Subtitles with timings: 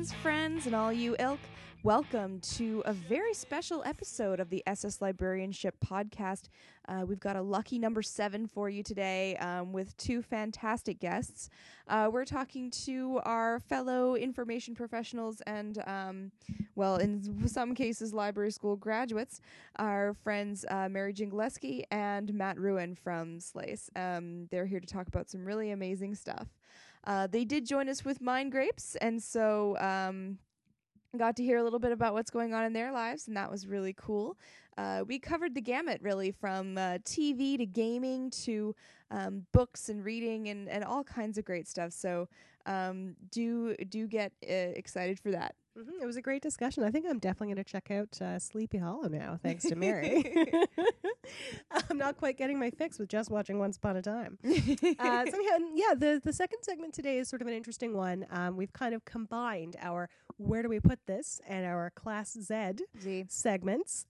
[0.00, 1.40] Hello, friends, and all you ilk.
[1.82, 6.48] Welcome to a very special episode of the SS Librarianship podcast.
[6.88, 11.50] Uh, we've got a lucky number seven for you today um, with two fantastic guests.
[11.86, 16.32] Uh, we're talking to our fellow information professionals and, um,
[16.76, 19.42] well, in some cases, library school graduates,
[19.76, 23.90] our friends uh, Mary Jingleski and Matt Ruin from Slice.
[23.94, 26.48] Um, they're here to talk about some really amazing stuff.
[27.04, 30.38] Uh, they did join us with Mind Grapes, and so um,
[31.16, 33.50] got to hear a little bit about what's going on in their lives, and that
[33.50, 34.36] was really cool.
[34.76, 38.74] Uh, we covered the gamut, really, from uh, TV to gaming to
[39.10, 41.92] um, books and reading and, and all kinds of great stuff.
[41.92, 42.28] So
[42.66, 45.54] um, do do get uh, excited for that.
[45.80, 46.02] Mm-hmm.
[46.02, 46.84] It was a great discussion.
[46.84, 50.24] I think I'm definitely going to check out uh, Sleepy Hollow now, thanks to Mary.
[51.90, 54.38] I'm not quite getting my fix with just watching Once Upon a Time.
[54.44, 58.26] uh, so yeah, yeah, the the second segment today is sort of an interesting one.
[58.30, 62.84] Um, we've kind of combined our where do we put this and our Class Z,
[63.00, 63.26] Z.
[63.28, 64.06] segments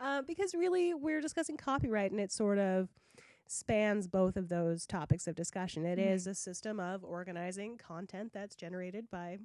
[0.00, 2.88] uh, because really we're discussing copyright and it sort of
[3.46, 5.84] spans both of those topics of discussion.
[5.84, 6.30] It is Mhm.
[6.30, 9.38] a system of organizing content that's generated by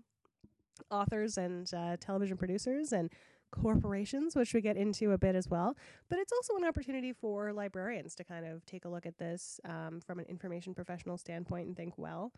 [0.92, 3.10] authors and uh, television producers and
[3.52, 5.76] corporations, which we get into a bit as well.
[6.10, 9.60] But it's also an opportunity for librarians to kind of take a look at this
[9.66, 12.32] um, from an information professional standpoint and think, well,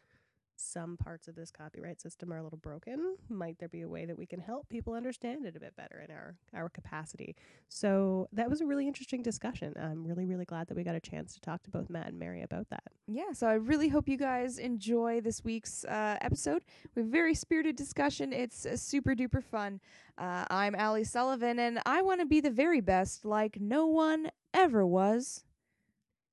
[0.60, 3.16] some parts of this copyright system are a little broken.
[3.30, 6.04] Might there be a way that we can help people understand it a bit better
[6.08, 7.36] in our our capacity?
[7.70, 9.74] So that was a really interesting discussion.
[9.80, 12.20] I'm really really glad that we got a chance to talk to both Matt and
[12.20, 12.84] Mary about that.
[13.08, 16.64] Yeah, so I really hope you guys enjoy this week's uh, episode.
[16.96, 18.34] We have very spirited discussion.
[18.34, 19.80] It's uh, super duper fun.
[20.18, 24.32] Uh, I'm Allie Sullivan, and I want to be the very best, like no one
[24.54, 25.44] ever was.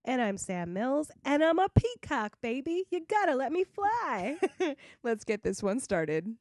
[0.07, 2.85] And I'm Sam Mills, and I'm a peacock, baby.
[2.91, 4.37] You gotta let me fly.
[5.03, 6.35] Let's get this one started.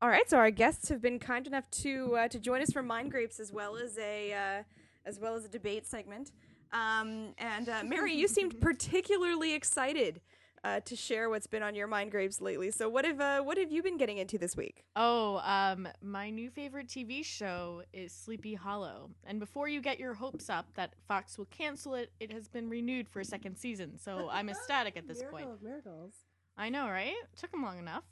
[0.00, 2.80] All right, so our guests have been kind enough to uh, to join us for
[2.80, 4.62] Mind Grapes as well as a uh,
[5.04, 6.30] as well as a debate segment.
[6.72, 10.20] Um, and uh, Mary, you seemed particularly excited
[10.62, 12.70] uh, to share what's been on your Mind grapes lately.
[12.70, 14.84] So what have uh, what have you been getting into this week?
[14.94, 19.10] Oh, um, my new favorite TV show is Sleepy Hollow.
[19.24, 22.68] And before you get your hopes up that Fox will cancel it, it has been
[22.68, 23.98] renewed for a second season.
[23.98, 25.62] So I'm ecstatic at this point.
[25.62, 26.14] miracles.
[26.56, 27.14] I know, right?
[27.36, 28.04] Took them long enough.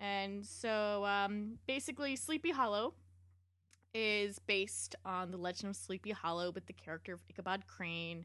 [0.00, 2.94] And so um, basically, Sleepy Hollow
[3.94, 8.24] is based on the legend of Sleepy Hollow with the character of Ichabod Crane.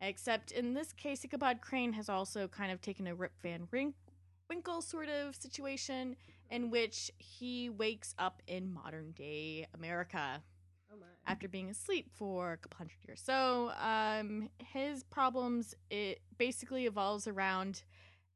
[0.00, 3.66] Except in this case, Ichabod Crane has also kind of taken a Rip Van
[4.48, 6.16] Winkle sort of situation
[6.50, 10.42] in which he wakes up in modern day America
[10.92, 11.06] Oh my.
[11.26, 13.20] after being asleep for a couple hundred years.
[13.24, 17.82] So, um, his problems it basically evolves around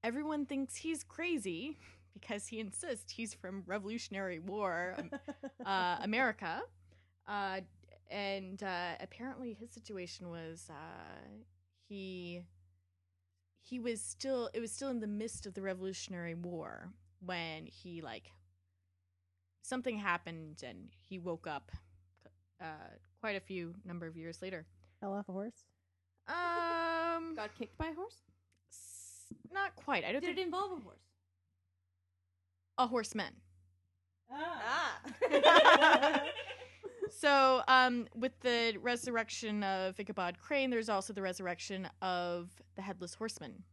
[0.02, 1.76] everyone thinks he's crazy
[2.14, 5.10] because he insists he's from Revolutionary War um,
[5.66, 6.62] uh, America,
[7.28, 7.60] uh,
[8.10, 11.28] and uh, apparently his situation was uh,
[11.88, 12.42] he
[13.62, 16.90] he was still it was still in the midst of the Revolutionary War
[17.24, 18.30] when he like
[19.62, 21.70] something happened and he woke up
[22.60, 22.64] uh,
[23.20, 24.66] quite a few number of years later.
[25.00, 25.64] Fell off a horse.
[26.28, 28.16] Um, Got kicked by a horse?
[28.72, 30.04] s- not quite.
[30.04, 31.02] I don't Did think it involve a horse?
[32.78, 33.32] a horseman.
[34.32, 35.00] Ah.
[37.10, 43.14] So, um, with the resurrection of Ichabod Crane, there's also the resurrection of the Headless
[43.14, 43.64] Horseman,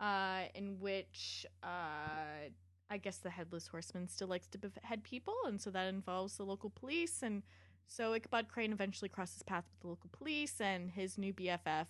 [0.00, 2.50] uh, in which uh,
[2.90, 6.44] I guess the Headless Horseman still likes to behead people, and so that involves the
[6.44, 7.22] local police.
[7.22, 7.42] And
[7.86, 11.86] so Ichabod Crane eventually crosses paths with the local police and his new BFF.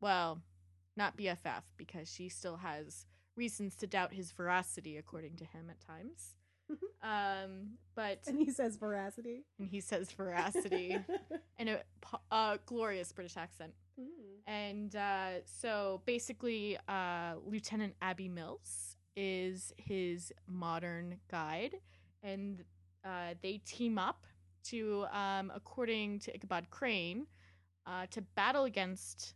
[0.00, 0.42] Well,
[0.94, 5.80] not BFF, because she still has reasons to doubt his veracity, according to him at
[5.80, 6.34] times.
[7.02, 9.44] um, but and he says veracity.
[9.58, 10.96] and he says veracity
[11.58, 11.80] in a
[12.30, 13.72] uh, glorious British accent.
[14.46, 21.76] And uh, so basically, uh, Lieutenant Abbie Mills is his modern guide,
[22.22, 22.64] and
[23.04, 24.26] uh, they team up
[24.64, 27.26] to, um, according to Ichabod Crane,
[27.86, 29.34] uh, to battle against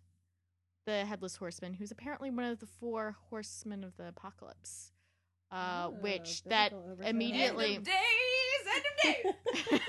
[0.87, 4.93] the Headless Horseman, who's apparently one of the four horsemen of the apocalypse.
[5.53, 6.73] Uh, Oh, which that
[7.05, 9.81] immediately End of days, end of days.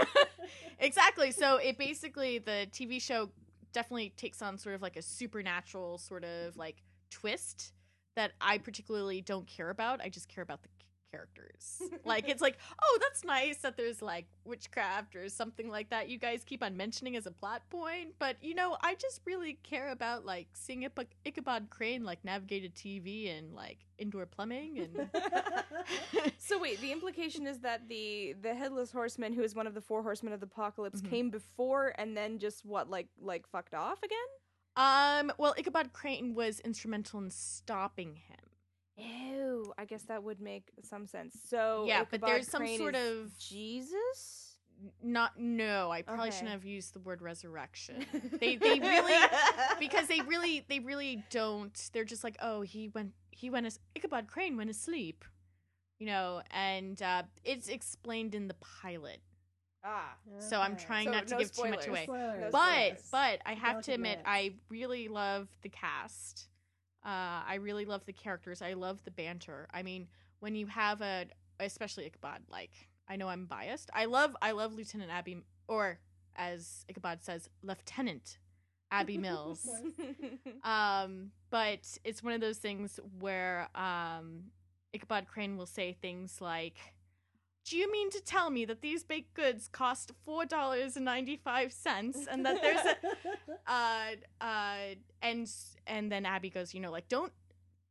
[0.79, 1.31] exactly.
[1.31, 3.31] So it basically the TV show
[3.73, 7.73] definitely takes on sort of like a supernatural sort of like twist
[8.15, 9.99] that I particularly don't care about.
[10.01, 10.76] I just care about the c-
[11.17, 11.81] characters.
[12.05, 16.09] like it's like, oh, that's nice that there's like witchcraft or something like that.
[16.09, 19.57] You guys keep on mentioning as a plot point, but you know, I just really
[19.63, 24.79] care about like seeing Ipa- Ichabod Crane like navigate a TV and like indoor plumbing
[24.79, 25.09] and
[26.37, 29.81] so wait, the implication is that the the headless horseman, who is one of the
[29.81, 31.09] four horsemen of the apocalypse, Mhm.
[31.09, 34.17] came before and then just what, like like fucked off again?
[34.75, 35.31] um.
[35.39, 38.37] Well, Ichabod Crane was instrumental in stopping him.
[38.99, 41.37] Oh, I guess that would make some sense.
[41.47, 44.43] So Yeah, but Ichabod there's some Crane sort is of- Jesus.
[45.01, 46.35] Not no, I probably Okay.
[46.37, 48.05] shouldn't have used the word resurrection.
[48.39, 49.27] they they really
[49.79, 53.79] because they really they really don't they're just like oh he went he went as
[53.95, 55.25] ichabod crane went asleep
[55.99, 59.19] you know and uh it's explained in the pilot
[59.83, 60.13] ah.
[60.39, 61.87] so i'm trying So not to no give too much spoilers.
[61.87, 62.41] away Spoilers.
[62.41, 63.07] No but spoilers.
[63.11, 66.47] but i have to Delicate admit i really love the cast
[67.07, 68.61] uh i really love the characters.
[68.61, 69.67] I love the banter.
[69.73, 70.07] I mean
[70.39, 71.25] when you have a
[71.59, 72.71] especially ichabod like
[73.07, 73.89] i know i'm biased.
[73.93, 75.37] I love i love lieutenant abbie
[75.67, 75.99] or
[76.35, 78.37] as ichabod says lieutenant
[78.91, 79.67] abbie mills.
[80.63, 84.45] Um, but it's one of those things where um,
[84.93, 86.77] Ichabod Crane will say things like,
[87.69, 91.35] "Do you mean to tell me that these baked goods cost four dollars and ninety
[91.35, 92.95] five cents, and that there's a
[93.71, 95.49] uh, uh, and
[95.85, 97.33] and then Abbie goes, you know, like don't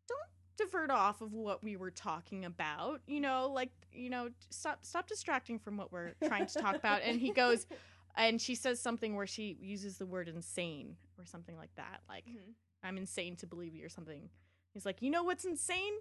[0.09, 4.79] don't divert off of what we were talking about, you know, like you know, stop
[4.85, 7.67] stop distracting from what we're trying to talk about." And he goes,
[8.17, 12.27] and she says something where she uses the word insane or something like that, like.
[12.27, 12.55] Mhm.
[12.83, 14.29] I'm insane to believe you or something.
[14.73, 15.95] He's like, you know what's insane?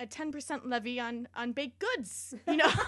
[0.00, 2.34] A 10% levy on on baked goods.
[2.48, 2.72] You know.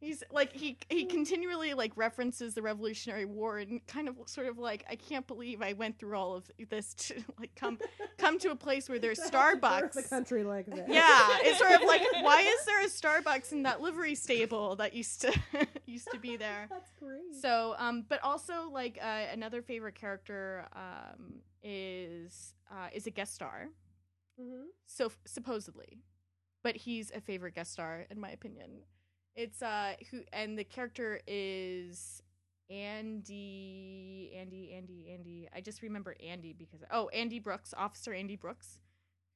[0.00, 4.58] He's like he he continually like references the Revolutionary War and kind of sort of
[4.58, 7.78] like I can't believe I went through all of this to like come
[8.18, 10.04] come to a place where there's To have to birth Starbucks.
[10.04, 13.62] a country like that Yeah, it's sort of like why is there a Starbucks in
[13.62, 15.32] that livery stable that used to
[15.86, 16.66] used to be there?
[16.68, 17.40] That's great.
[17.40, 23.34] So, um, but also like uh, another favorite character um, is uh, is a guest
[23.34, 23.68] star.
[24.40, 24.64] Mhm.
[24.86, 26.02] So supposedly,
[26.62, 28.82] but he's a favorite guest star in my opinion.
[29.36, 32.22] It's uh who and the character is
[32.70, 35.48] Andy, Andy, Andy, Andy.
[35.54, 38.78] I just remember Andy because oh Andy Brooks, Officer Andy Brooks,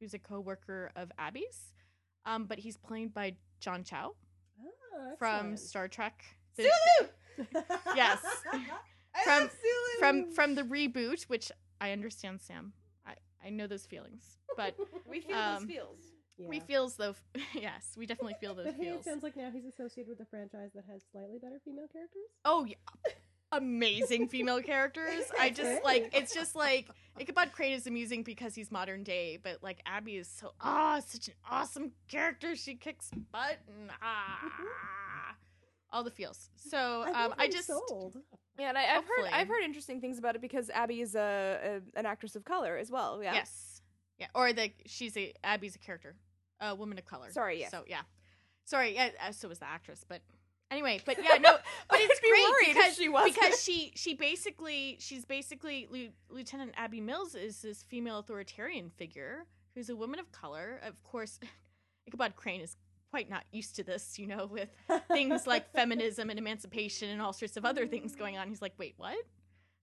[0.00, 1.72] who's a coworker of Abbie's.
[2.26, 4.14] Um, but he's played by John Cho
[4.60, 5.56] Oh, from.
[5.56, 6.24] Star Trek.
[6.56, 6.70] The-
[7.94, 8.20] Yes.
[9.24, 9.50] From-
[9.98, 12.72] from from the reboot, which I understand, Sam.
[13.42, 14.76] I I know those feelings, but
[15.08, 15.98] we feel um, those feels.
[16.38, 16.48] Yeah.
[16.48, 17.14] we feels though.
[17.54, 20.26] yes, we definitely feel those But hey, it sounds like now he's associated with a
[20.26, 22.22] franchise that has slightly better female characters.
[22.44, 22.76] Oh yeah,
[23.52, 25.24] amazing female characters.
[25.38, 26.88] I just like it's just like
[27.18, 31.28] Ichabod Crane is amusing because he's modern day, but like Abbie is so ah such
[31.28, 32.54] an awesome character.
[32.54, 35.34] She kicks butt and ah
[35.90, 36.50] all the feels.
[36.56, 38.18] So I, um, I I'm just sold.
[38.58, 41.80] Yeah, and I, I've heard I've heard interesting things about it because Abbie is a,
[41.94, 43.22] a an actress of color as well.
[43.22, 43.34] Yeah.
[43.34, 43.82] Yes.
[44.18, 44.26] Yeah.
[44.34, 46.16] Or the she's a Abbie's a character,
[46.60, 47.30] a woman of color.
[47.30, 47.70] Sorry, yes.
[47.70, 48.02] So yeah.
[48.64, 48.94] Sorry.
[48.94, 49.10] Yeah.
[49.26, 50.22] uh, So was the actress, but
[50.70, 51.00] anyway.
[51.04, 51.38] But yeah.
[51.38, 51.56] No.
[51.88, 53.34] But it's be great because she wasn't.
[53.36, 59.88] because she she basically she's basically Lieutenant Abbie Mills is this female authoritarian figure who's
[59.88, 60.80] a woman of color.
[60.84, 61.38] Of course,
[62.08, 62.76] Ichabod Crane is
[63.10, 64.68] quite not used to this, you know, with
[65.08, 68.48] things like feminism and emancipation and all sorts of other things going on.
[68.48, 69.16] He's like, wait, what?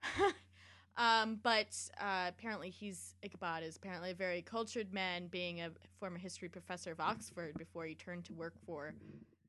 [0.98, 6.18] um, but uh, apparently, he's Ichabod is apparently a very cultured man, being a former
[6.18, 8.94] history professor of Oxford before he turned to work for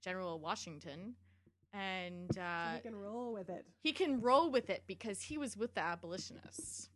[0.03, 1.15] General Washington,
[1.73, 3.67] and So uh, you can roll with it.
[3.83, 6.89] he can roll with it because he was with the abolitionists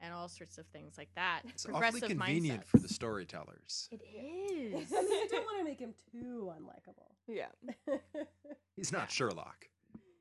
[0.00, 1.42] and all sorts of things like that.
[1.48, 2.66] It's awfully convenient mindsets.
[2.66, 3.88] for the storytellers.
[3.90, 4.92] It is.
[4.92, 7.12] I mean, I don't want to make him too unlikable.
[7.28, 7.46] Yeah.
[8.76, 9.66] He's not Sherlock.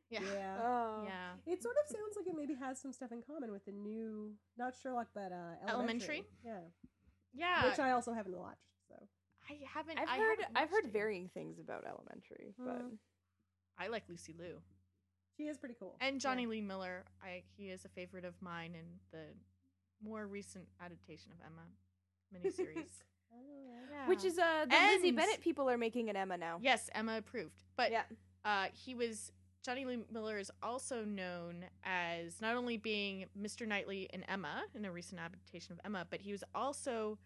[0.10, 0.20] yeah.
[0.34, 0.58] yeah.
[0.64, 1.04] Oh.
[1.06, 1.54] Yeah.
[1.54, 4.32] It sort of sounds like it maybe has some stuff in common with the new,
[4.58, 6.24] not Sherlock, but uh, Elementary?
[6.46, 6.60] Yeah,
[7.34, 7.70] Yeah.
[7.70, 8.62] which I also haven't watched.
[8.88, 8.96] So
[9.50, 10.00] I haven't.
[10.00, 10.94] I've I heard haven't I've heard it.
[10.94, 12.98] varying things about Elementary, but Mm.
[13.78, 14.62] I like Lucy Liu
[15.38, 15.98] she is pretty cool.
[16.00, 16.48] and Jonny Yeah.
[16.50, 17.04] Lee Miller.
[17.22, 19.26] I he is a favorite of mine in the
[20.04, 21.66] more recent adaptation of Emma
[22.34, 22.90] miniseries.
[23.38, 23.38] Oh,
[23.68, 23.74] yeah.
[23.92, 24.08] yeah.
[24.08, 26.58] which is uh the Lizzie And- Bennet people are making an Emma now.
[26.62, 27.64] yes, Emma approved.
[27.76, 28.04] But yeah.
[28.46, 29.34] uh, he was
[29.66, 33.68] Jonny Lee Miller is also known as not only being Mr.
[33.68, 37.18] Knightley in Emma in a recent adaptation of Emma, but he was also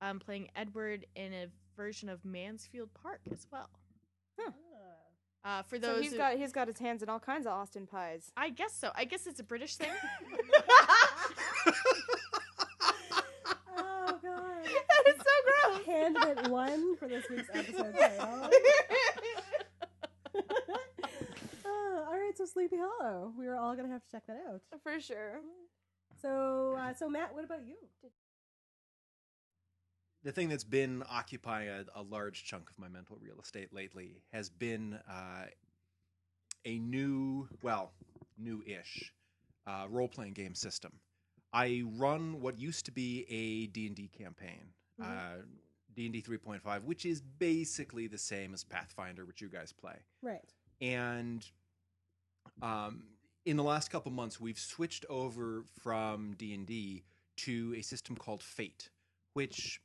[0.00, 3.68] um, playing Edward in a version of Mansfield Park as well.
[4.40, 4.52] Ah.
[5.44, 7.52] Uh, for So those, he's who- got he's got his hands in all kinds of
[7.52, 8.32] Austen pies.
[8.38, 8.90] I guess so.
[8.94, 9.90] I guess it's a British thing.
[15.18, 15.24] god.
[15.24, 15.86] that is so gross.
[15.86, 18.50] Hand bit one, for this week's episode title.
[21.64, 23.32] Uh, all right, so Sleepy Hollow.
[23.36, 24.60] We are all gonna have to check that out.
[24.82, 25.40] For sure.
[26.20, 27.76] So, uh, so Matt, what about you?
[30.24, 34.22] The thing that's been occupying a, a large chunk of my mental real estate lately
[34.32, 35.46] has been uh,
[36.64, 37.92] a new, well,
[38.36, 39.12] new-ish
[39.66, 40.92] uh, role-playing game system.
[41.52, 45.04] I run what used to be a D&D campaign, Mhm.
[45.06, 45.42] uh,
[45.94, 49.96] D&D 3.5, which is basically the same as Pathfinder, which you guys play.
[50.22, 50.44] Right.
[50.80, 51.44] and
[52.62, 53.02] um,
[53.44, 57.02] in the last couple months we've switched over from d&d
[57.36, 58.90] to a system called fate
[59.34, 59.80] which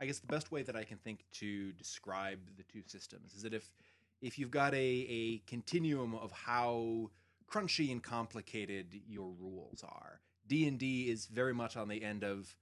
[0.00, 3.42] i guess the best way that i can think to describe the two systems is
[3.42, 3.70] that if
[4.20, 7.10] if you've got a, a continuum of how
[7.50, 12.54] crunchy and complicated your rules are d&d is very much on the end of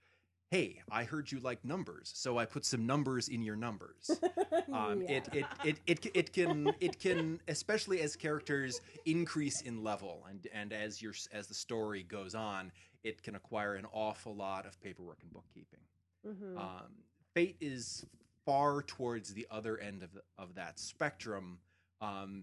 [0.51, 4.21] hey i heard you like numbers so i put some numbers in your numbers
[4.73, 5.17] um, Yeah.
[5.17, 10.49] it, it, it, it, it can it can especially as characters increase in level and
[10.53, 12.73] and as your as the story goes on
[13.05, 15.81] it can acquire an awful lot of paperwork and bookkeeping
[16.27, 16.59] Mhm.
[16.59, 16.93] um,
[17.35, 18.05] fate is
[18.45, 21.59] far towards the other end of, the, of that spectrum
[22.03, 22.43] um,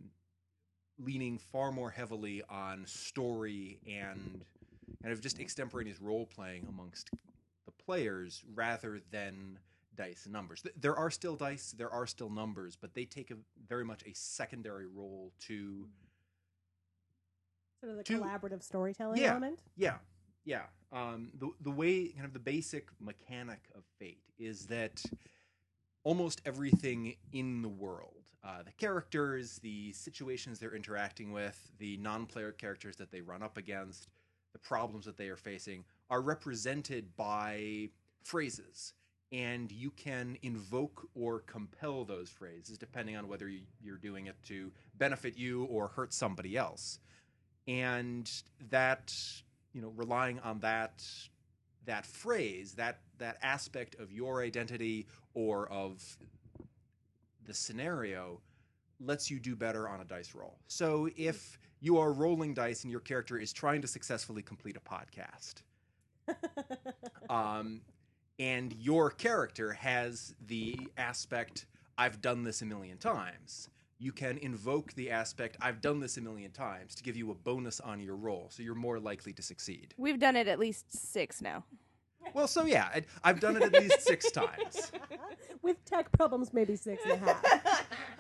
[0.98, 4.44] leaning far more heavily on story and
[5.04, 7.12] kind of just extemporaneous role playing amongst
[7.98, 9.58] players rather than
[9.96, 10.62] dice and numbers.
[10.80, 13.36] There are still dice, there are still numbers, but they take a
[13.68, 15.88] very much a secondary role to
[17.80, 19.32] sort of the to- collaborative storytelling Yeah.
[19.32, 19.64] element.
[19.78, 20.00] yeah,
[20.44, 20.66] yeah.
[20.92, 25.02] Um, the the way kind of the basic mechanic of fate is that
[26.04, 32.52] almost everything in the world, uh, the characters, the situations they're interacting with, the non-player
[32.52, 34.08] characters that they run up against,
[34.54, 37.90] the problems that they are facing, are represented by
[38.24, 38.94] phrases.
[39.32, 44.42] And you can invoke or compel those phrases depending on whether you- you're doing it
[44.44, 47.00] to benefit you or hurt somebody else.
[47.68, 48.32] And
[48.70, 49.14] that,
[49.74, 51.06] you know, relying on that
[51.84, 56.18] that phrase, that that aspect of your identity or of
[57.46, 58.42] the scenario
[59.00, 60.60] lets you do better on a dice roll.
[60.68, 64.80] So if you are rolling dice and your character is trying to successfully complete a
[64.82, 65.64] podcast,
[67.30, 67.82] um,
[68.40, 71.66] and your character has the aspect
[71.98, 73.70] I've done this a million times.
[74.00, 77.36] You can invoke the aspect I've done this a million times to give you a
[77.36, 79.96] bonus on your roll, so you're more likely to succeed.
[79.98, 81.64] We've done it at least six now.
[82.34, 84.92] Well, so yeah, I, I've done it at least six times.
[85.62, 87.88] With tech problems, maybe six and a half.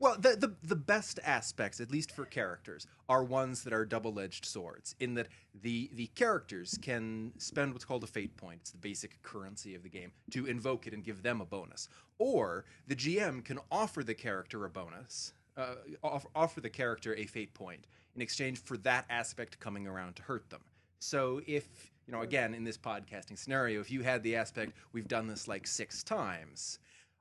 [0.00, 4.46] Well, the, the the best aspects, at least for characters, are ones that are double-edged
[4.46, 4.94] swords.
[4.98, 5.28] In that
[5.62, 8.60] the the characters can spend what's called a fate point.
[8.62, 11.90] It's the basic currency of the game to invoke it and give them a bonus.
[12.18, 17.26] Or the GM can offer the character a bonus, uh, off, offer the character a
[17.26, 20.62] fate point in exchange for that aspect coming around to hurt them.
[20.98, 25.08] So if you know, again, in this podcasting scenario, if you had the aspect, we've
[25.08, 26.78] done this like six times.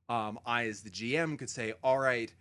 [0.07, 2.33] Um, I, as the GM, could say, "All right,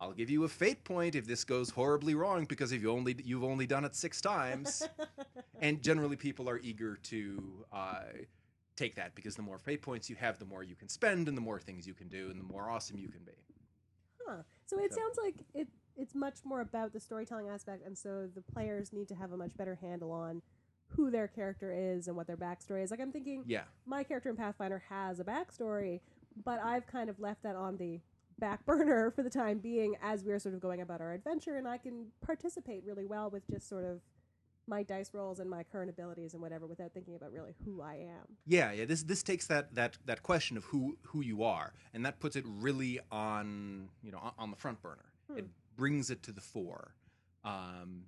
[0.00, 3.16] I'll give you a fate point if this goes horribly wrong because if you only
[3.24, 4.82] you've only done it six times."
[5.60, 8.02] and generally, people are eager to uh,
[8.76, 11.36] take that because the more fate points you have, the more you can spend, and
[11.36, 13.32] the more things you can do, and the more awesome you can be.
[14.26, 14.42] Huh.
[14.66, 18.26] So it So- sounds like it it's much more about the storytelling aspect, and so
[18.34, 20.40] the players need to have a much better handle on
[20.94, 22.90] who their character is and what their backstory is.
[22.90, 26.00] Like I'm thinking, Yeah, my character in Pathfinder has a backstory,
[26.44, 28.00] but I've kind of left that on the
[28.40, 31.68] back burner for the time being as we're sort of going about our adventure, and
[31.68, 34.00] I can participate really well with just sort of
[34.66, 37.94] my dice rolls and my current abilities and whatever without thinking about really who I
[37.94, 38.36] am.
[38.46, 38.84] yeah, yeah.
[38.84, 42.36] This this takes that that that question of who who you are, and that puts
[42.36, 45.12] it really on you know on, on the front burner.
[45.30, 45.38] Hmm.
[45.38, 46.94] It brings it to the fore.
[47.44, 48.04] Um,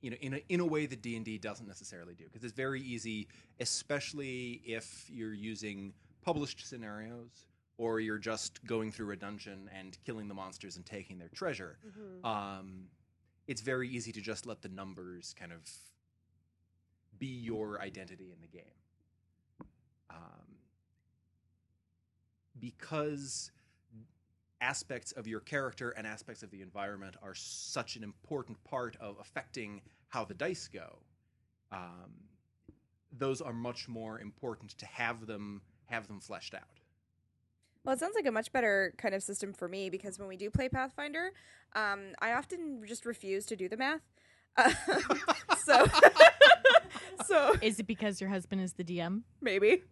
[0.00, 2.44] you know, in a, in a way that D and D doesn't necessarily do, because
[2.44, 3.26] it's very easy,
[3.58, 10.28] especially if you're using published scenarios or you're just going through a dungeon and killing
[10.28, 11.78] the monsters and taking their treasure.
[11.86, 12.26] Mm-hmm.
[12.26, 12.84] Um,
[13.46, 15.68] it's very easy to just let the numbers kind of
[17.18, 18.64] be your identity in the game.
[20.10, 20.56] Um,
[22.60, 23.50] because
[24.60, 29.16] aspects of your character and aspects of the environment are such an important part of
[29.20, 30.98] affecting how the dice go.
[31.72, 32.12] Um,
[33.16, 36.80] those are much more important to have them have them fleshed out.
[37.84, 40.36] Well, it sounds like a much better kind of system for me because when we
[40.36, 41.32] do play Pathfinder,
[41.74, 44.00] um, I often just refuse to do the math.
[44.56, 44.72] Uh,
[45.64, 45.86] so,
[47.26, 49.22] so Is it because your husband is the DM?
[49.40, 49.82] maybe.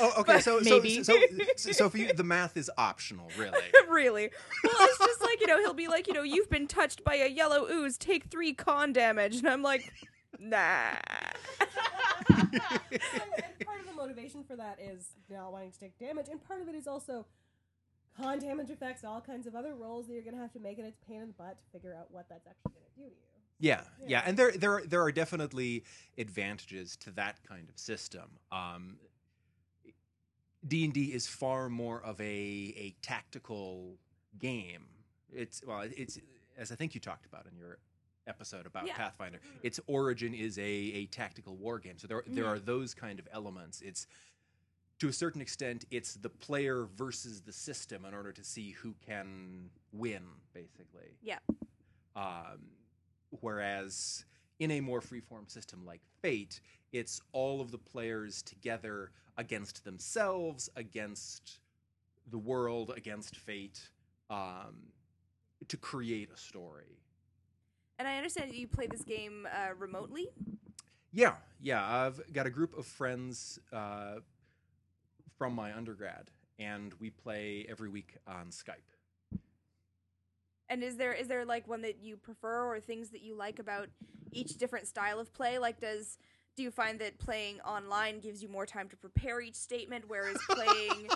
[0.00, 0.40] oh, okay.
[0.40, 1.02] So, Maybe.
[1.02, 3.60] so, so, so, so for you, the math is optional, really.
[3.88, 4.30] really.
[4.64, 7.16] Well, it's just like, you know, he'll be like, you know, you've been touched by
[7.16, 9.36] a yellow ooze, take three con damage.
[9.38, 9.92] And I'm like,
[10.38, 10.94] nah.
[12.52, 16.60] And part of the motivation for that is not wanting to take damage, and part
[16.62, 17.26] of it is also
[18.20, 20.78] con damage effects, all kinds of other rolls that you're going to have to make,
[20.78, 23.04] and it's pain in the butt to figure out what that's actually going to do
[23.04, 23.16] to you.
[23.60, 24.22] Yeah, yeah, Yeah.
[24.26, 25.84] and there there are, there are definitely
[26.16, 28.38] advantages to that kind of system.
[28.52, 28.98] Um,
[30.66, 33.96] D and D is far more of a a tactical
[34.38, 34.86] game.
[35.32, 36.18] It's well, it's
[36.56, 37.78] as I think you talked about in your
[38.28, 38.96] episode about Yeah.
[38.96, 39.40] Pathfinder.
[39.62, 42.48] Its origin is a a tactical war game, so there there Mhm.
[42.48, 43.80] are those kind of elements.
[43.80, 44.06] It's
[44.98, 48.94] to a certain extent, it's the player versus the system in order to see who
[48.94, 51.16] can win, basically.
[51.22, 51.38] Yeah.
[52.16, 52.76] Um,
[53.40, 54.24] whereas
[54.58, 60.68] in a more freeform system like Fate, it's all of the players together against themselves,
[60.74, 61.60] against
[62.26, 63.90] the world, against Fate,
[64.30, 64.92] um,
[65.68, 66.98] to create a story.
[67.98, 70.28] And I understand you play this game uh, remotely.
[71.12, 71.84] Yeah, yeah.
[71.84, 74.16] I've got a group of friends uh,
[75.36, 79.38] from my undergrad, and we play every week on Skype.
[80.68, 83.58] And is there is there like one that you prefer or things that you like
[83.58, 83.88] about
[84.32, 85.58] each different style of play?
[85.58, 86.18] Like does
[86.56, 90.36] do you find that playing online gives you more time to prepare each statement, whereas
[90.50, 91.08] playing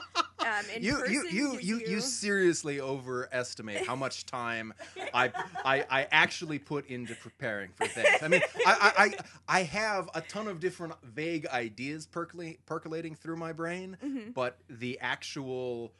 [0.46, 4.74] um, in you, person you, you, you, you seriously overestimate how much time
[5.14, 5.30] I,
[5.64, 8.08] I, I actually put into preparing for things.
[8.22, 9.14] I mean, I,
[9.48, 14.34] I, I, have a ton of different vague ideas percolate, percolating through my brain, Mhm.
[14.34, 15.92] but the actual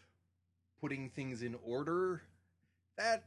[0.81, 2.23] putting things in order,
[2.99, 3.25] that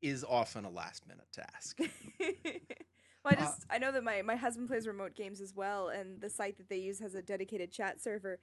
[0.00, 1.78] is often a last minute task.
[2.20, 5.88] well, I Uh, just I know that my my husband plays remote games as well,
[5.88, 8.38] and the site that they use has a dedicated chat server.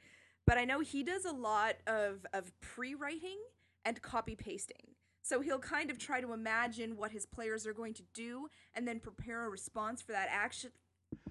[0.45, 3.39] But I know he does a lot of of pre-writing
[3.83, 4.95] and copy pasting.
[5.21, 8.87] So he'll kind of try to imagine what his players are going to do, and
[8.87, 10.69] then prepare a response for that action.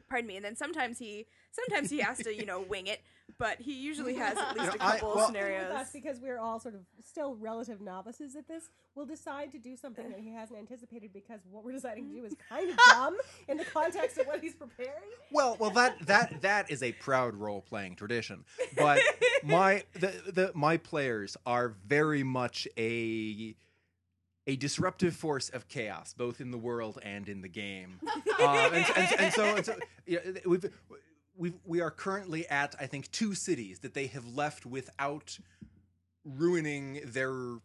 [0.09, 0.37] Pardon me.
[0.37, 3.03] And then sometimes he sometimes he has to you know wing it,
[3.38, 5.68] but he usually has at least You a know, I- couple well- scenarios.
[5.68, 9.59] With us, because we're all sort of still relative novices at this, we'll decide to
[9.59, 12.77] do something that he hasn't anticipated because what we're deciding to do is kind of
[12.90, 13.16] dumb
[13.49, 14.92] in the context of what he's preparing.
[15.33, 18.44] Well, well, that that that is a proud role playing tradition.
[18.77, 19.01] But
[19.42, 23.55] my the, the my players are very much a
[24.47, 27.99] a disruptive force of chaos, both in the world and in the game.
[28.05, 29.75] Um, and, and, and so, and so
[30.07, 30.70] yeah, we've,
[31.37, 35.38] we've, we are currently at I think two cities that they have left without
[36.25, 37.59] ruining their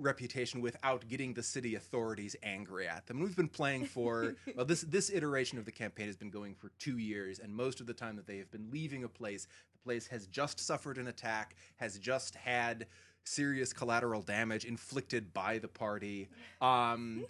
[0.00, 3.20] reputation without getting the city authorities angry at them.
[3.20, 6.70] We've been playing for well this this iteration of the campaign has been going for
[6.78, 9.78] 2 years and most of the time that they have been leaving a place the
[9.84, 12.86] place has just suffered an attack, has just had
[13.24, 16.28] serious collateral damage inflicted by the party.
[16.60, 17.24] Um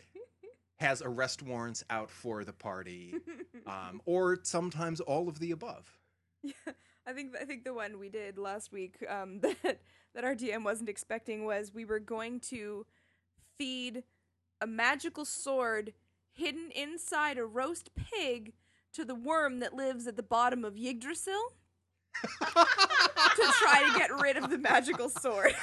[0.80, 3.14] has arrest warrants out for the party
[3.66, 5.98] um, or sometimes all of the above.
[6.42, 6.52] Yeah,
[7.06, 9.80] I think I think the one we did last week um, that
[10.14, 12.86] that our DM wasn't expecting was we were going to
[13.58, 14.04] feed
[14.60, 15.92] a magical sword
[16.32, 18.54] hidden inside a roast pig
[18.92, 21.34] to the worm that lives at the bottom of Yggdrasil
[22.42, 25.54] to try to get rid of the magical sword.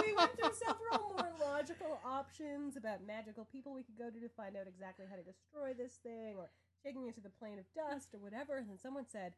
[0.00, 4.28] We went through several more logical options about magical people we could go to to
[4.36, 6.48] find out exactly how to destroy this thing or
[6.84, 8.56] taking it to the plane of dust or whatever.
[8.56, 9.34] And then someone said,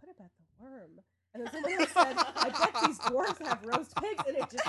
[0.00, 1.00] What about the worm?
[1.34, 4.22] And then someone else said, I bet these dwarves have roast pigs.
[4.26, 4.68] And it just.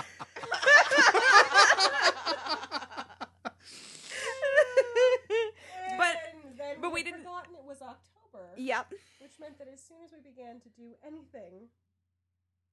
[5.96, 6.16] But-
[6.56, 8.48] then but we didn't- forgotten it was October.
[8.56, 8.92] yep.
[9.20, 11.68] Which meant that as soon as we began to do anything,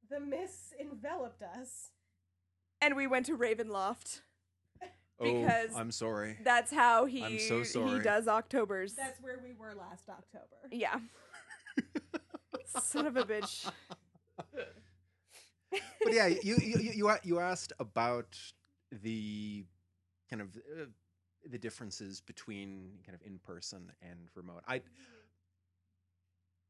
[0.09, 1.91] the mist enveloped us.
[2.81, 4.21] And we went to Ravenloft.
[5.19, 6.37] oh, Because I'm sorry.
[6.43, 7.97] That's how he I'm so sorry.
[7.97, 8.93] he does October's.
[8.93, 10.45] That's where we were last October.
[10.71, 10.99] yeah.
[12.81, 13.69] Son of a bitch.
[14.51, 18.37] but yeah, you you you you, you asked about
[18.91, 19.65] the
[20.29, 20.85] kind of uh,
[21.49, 24.63] the differences between kind of in person and remote.
[24.67, 24.81] I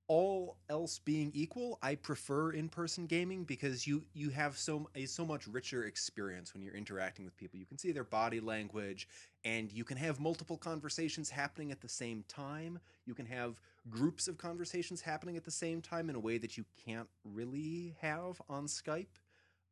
[0.08, 5.26] all else being equal, I prefer in-person gaming because you you have so a so
[5.26, 7.60] much richer experience when you're interacting with people.
[7.60, 9.08] You can see their body language
[9.44, 12.80] and you can have multiple conversations happening at the same time.
[13.06, 16.58] You can have groups of conversations happening at the same time in a way that
[16.58, 19.08] you can't really have on Skype.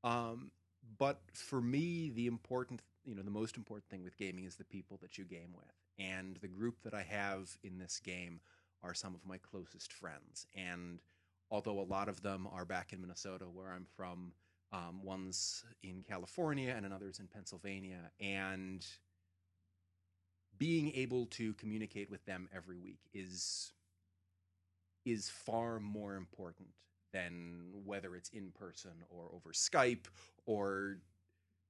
[0.03, 0.51] Um,
[0.97, 4.63] but for me, the important, you know, the most important thing with gaming is the
[4.63, 5.71] people that you game with.
[5.97, 8.39] And the group that I have in this game
[8.85, 10.45] are some of my closest friends.
[10.55, 10.99] And
[11.51, 14.33] although a lot of them are back in Minnesota, where I'm from.
[14.73, 18.85] Um, one's in California and another's in Pennsylvania, and
[20.57, 23.71] being able to communicate with them every week is
[25.05, 26.67] is far more important
[27.13, 30.07] than whether it's in person or over Skype
[30.45, 30.97] or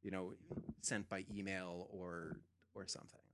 [0.02, 0.34] you know
[0.82, 2.38] sent by email or
[2.74, 3.25] or something.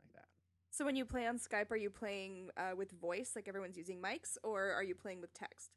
[0.72, 4.02] So when you play on Skype, are you playing uh, with voice, like everyone's using
[4.02, 5.72] mics, or are you playing with text?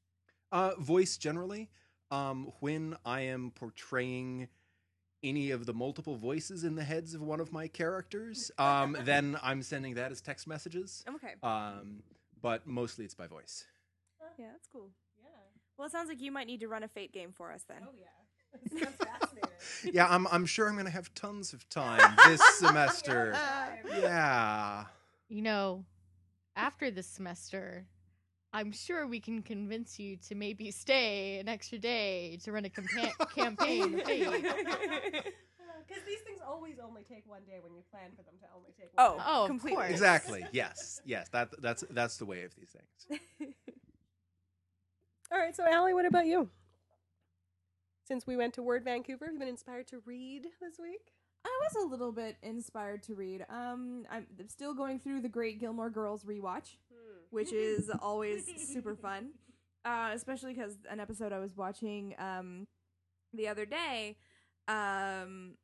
[0.52, 1.68] Uh, voice generally.
[2.12, 4.48] Um, when I am portraying
[5.24, 9.36] any of the multiple voices in the heads of one of my characters, um, then
[9.42, 11.04] I'm sending that as text messages.
[11.08, 11.34] Okay.
[11.42, 12.04] Um,
[12.40, 13.64] but mostly it's by voice.
[14.38, 14.90] Yeah, that's cool.
[15.22, 15.30] Yeah.
[15.76, 17.78] Well, it sounds like you might need to run a Fate game for us then.
[17.82, 18.06] Oh yeah.
[18.70, 19.50] Sounds fascinating.
[19.92, 23.36] Yeah, I'm, I'm sure I'm going to have tons of time this semester.
[23.98, 24.84] Yeah.
[25.28, 25.84] You know,
[26.56, 27.86] after this semester,
[28.52, 32.70] I'm sure we can convince you to maybe stay an extra day to run a
[32.70, 33.96] campa- campaign.
[33.96, 34.12] Because
[36.06, 38.90] these things always only take one day when you plan for them to only take
[38.94, 39.24] one Oh, day.
[39.26, 39.76] Oh, of completely.
[39.76, 39.90] course.
[39.90, 40.46] Exactly.
[40.52, 41.00] Yes.
[41.04, 41.28] Yes.
[41.30, 43.20] That that's that's the way of these things.
[45.32, 46.48] All right, so Allie, what about you?
[48.06, 51.12] Since we went to Word Vancouver, have you been inspired to read this week?
[51.42, 53.46] I was a little bit inspired to read.
[53.48, 56.76] Um, I'm still going through the Great Gilmore Girls rewatch,
[57.30, 59.30] which is always super fun.
[59.86, 62.66] Uh, especially because an episode I was watching um,
[63.32, 64.16] the other day,
[64.68, 65.54] um,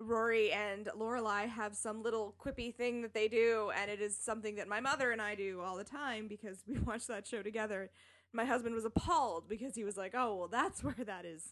[0.00, 4.56] Rory and Lorelai have some little quippy thing that they do, and it is something
[4.56, 7.90] that my mother and I do all the time because we watch that show together.
[8.36, 11.42] My husband was appalled because he was like, "Oh, well, that's where that is.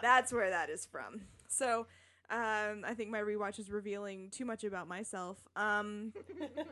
[0.00, 1.86] That's where that is from." So,
[2.30, 5.36] um, I think my rewatch is revealing too much about myself.
[5.56, 6.12] Um,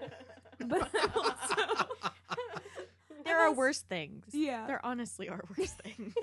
[0.66, 1.86] but also,
[3.24, 4.24] There are worse things.
[4.32, 4.68] yeah.
[4.68, 6.14] There honestly are worse things.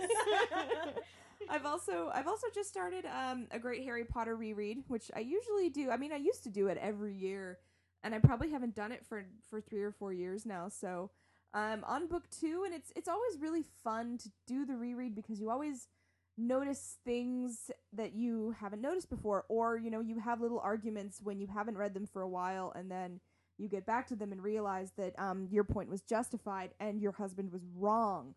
[1.49, 5.69] I've also I've also just started um, a great Harry Potter reread, which I usually
[5.69, 5.91] do.
[5.91, 7.57] I mean, I used to do it every year,
[8.03, 10.69] and I probably haven't done it for for three or four years now.
[10.69, 11.09] So
[11.53, 15.39] I'm on book two, and it's it's always really fun to do the reread because
[15.39, 15.87] you always
[16.35, 21.39] notice things that you haven't noticed before, or you know you have little arguments when
[21.39, 23.19] you haven't read them for a while, and then
[23.57, 27.11] you get back to them and realize that um, your point was justified and your
[27.11, 28.33] husband was wrong.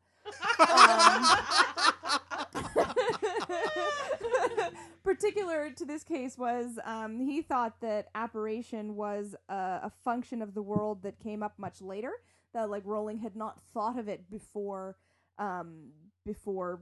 [5.05, 10.55] Particular to this case was um, he thought that apparition was a, a function of
[10.55, 12.12] the world that came up much later.
[12.57, 14.97] That like Rowling had not thought of it before,
[15.38, 15.90] um,
[16.25, 16.81] before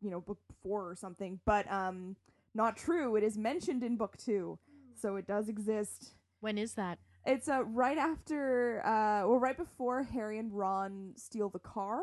[0.00, 1.40] you know book four or something.
[1.44, 2.14] But um,
[2.54, 3.16] not true.
[3.16, 4.58] It is mentioned in book two,
[4.94, 6.14] so it does exist.
[6.40, 6.98] when is that?
[7.26, 12.02] It's uh, right after, uh, well, right before Harry and Ron steal the car.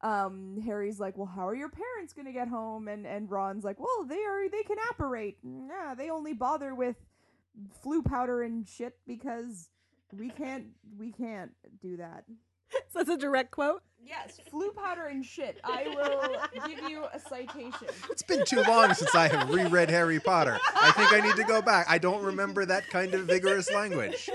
[0.00, 3.78] Um, Harry's like, "Well, how are your parents gonna get home?" And and Ron's like,
[3.78, 4.48] "Well, they are.
[4.48, 5.36] They can apparate.
[5.42, 6.96] Yeah, they only bother with
[7.84, 9.68] Floo powder and shit because
[10.12, 10.68] we can't.
[10.98, 12.24] We can't do that."
[12.92, 13.82] So that's a direct quote.
[14.06, 15.58] Yes, Floo powder and shit.
[15.64, 17.88] I will give you a citation.
[18.10, 20.58] It's been too long since I have reread Harry Potter.
[20.80, 21.86] I think I need to go back.
[21.88, 24.28] I don't remember that kind of vigorous language.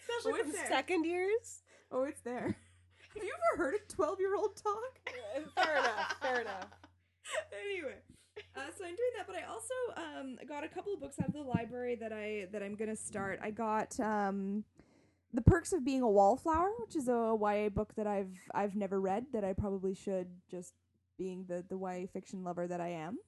[0.00, 1.62] Especially it's from second years.
[1.92, 2.56] Oh, it's there.
[3.14, 5.10] Have you ever heard a twelve-year-old talk?
[5.54, 6.16] fair enough.
[6.20, 6.68] Fair enough.
[7.64, 7.96] anyway,
[8.56, 11.28] uh, so I'm doing that, but I also um, got a couple of books out
[11.28, 13.38] of the library that I that I'm gonna start.
[13.42, 14.64] I got um,
[15.32, 19.00] the Perks of Being a Wallflower, which is a YA book that I've I've never
[19.00, 20.74] read that I probably should, just
[21.18, 23.18] being the the YA fiction lover that I am.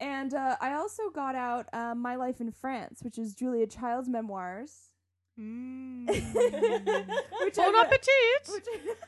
[0.00, 4.08] And uh, I also got out uh, My Life in France, which is Julia Child's
[4.08, 4.90] memoirs.
[5.38, 6.08] Mm.
[7.42, 8.48] which bon appetit!
[8.48, 8.64] which,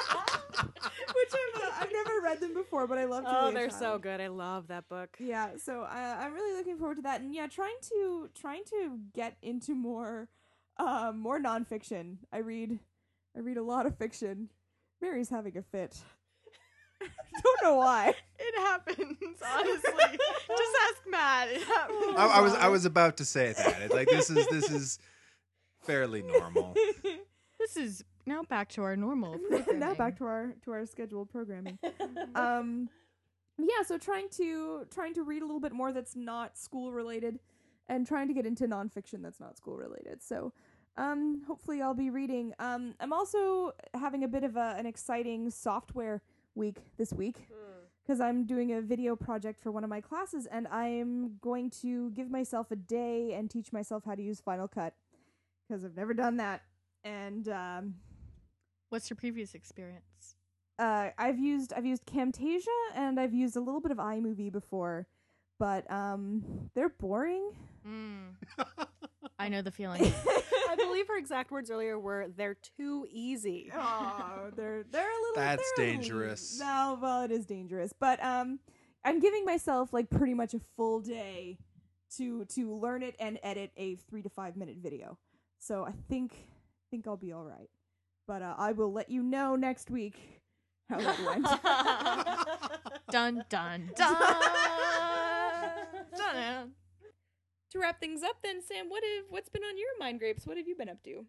[1.30, 3.24] which I've, uh, I've never read them before, but I love.
[3.26, 4.20] Oh, they're so good.
[4.20, 5.16] I love that book.
[5.18, 8.98] Yeah, so uh, I'm really looking forward to that, and yeah, trying to trying to
[9.14, 10.28] get into more,
[10.78, 12.18] um, more nonfiction.
[12.32, 12.78] I read,
[13.36, 14.48] I read a lot of fiction.
[15.00, 15.96] Mary's having a fit.
[17.00, 18.14] Don't know why.
[18.38, 19.16] It happens,
[19.54, 19.92] honestly.
[20.48, 21.48] Just ask Matt.
[21.48, 22.14] It happens.
[22.16, 23.82] I, I was I was about to say that.
[23.82, 24.98] It's like this is this is
[25.82, 26.74] fairly normal.
[27.60, 29.32] This is now back to our normal.
[29.50, 29.94] now programming.
[29.96, 31.78] back to our to our scheduled programming.
[32.34, 32.88] um
[33.58, 37.38] yeah so trying to trying to read a little bit more that's not school related
[37.88, 40.50] and trying to get into nonfiction that's not school related so
[40.96, 45.50] um hopefully i'll be reading um i'm also having a bit of a, an exciting
[45.50, 46.22] software
[46.54, 47.36] week this week
[48.02, 52.10] because i'm doing a video project for one of my classes and i'm going to
[52.12, 54.94] give myself a day and teach myself how to use final cut
[55.68, 56.62] because i've never done that
[57.04, 57.94] and um
[58.90, 60.34] What's your previous experience?
[60.78, 65.06] Uh, I've used I've used Camtasia and I've used a little bit of iMovie before,
[65.58, 67.50] but um, they're boring.
[67.86, 68.34] Mm.
[69.38, 70.02] I know the feeling.
[70.68, 75.34] I believe her exact words earlier were "they're too easy." oh, they're they're a little.
[75.36, 76.58] That's they're little- dangerous.
[76.58, 78.58] No, well, it is dangerous, but um,
[79.04, 81.58] I'm giving myself like pretty much a full day
[82.16, 85.18] to to learn it and edit a three to five minute video.
[85.58, 86.34] So I think
[86.90, 87.68] think I'll be all right.
[88.30, 90.44] But uh, I will let you know next week
[90.88, 91.44] how that went.
[93.10, 94.20] dun dun dun.
[96.16, 96.72] dun.
[97.72, 100.46] to wrap things up, then Sam, what have what's been on your mind grapes?
[100.46, 101.24] What have you been up to?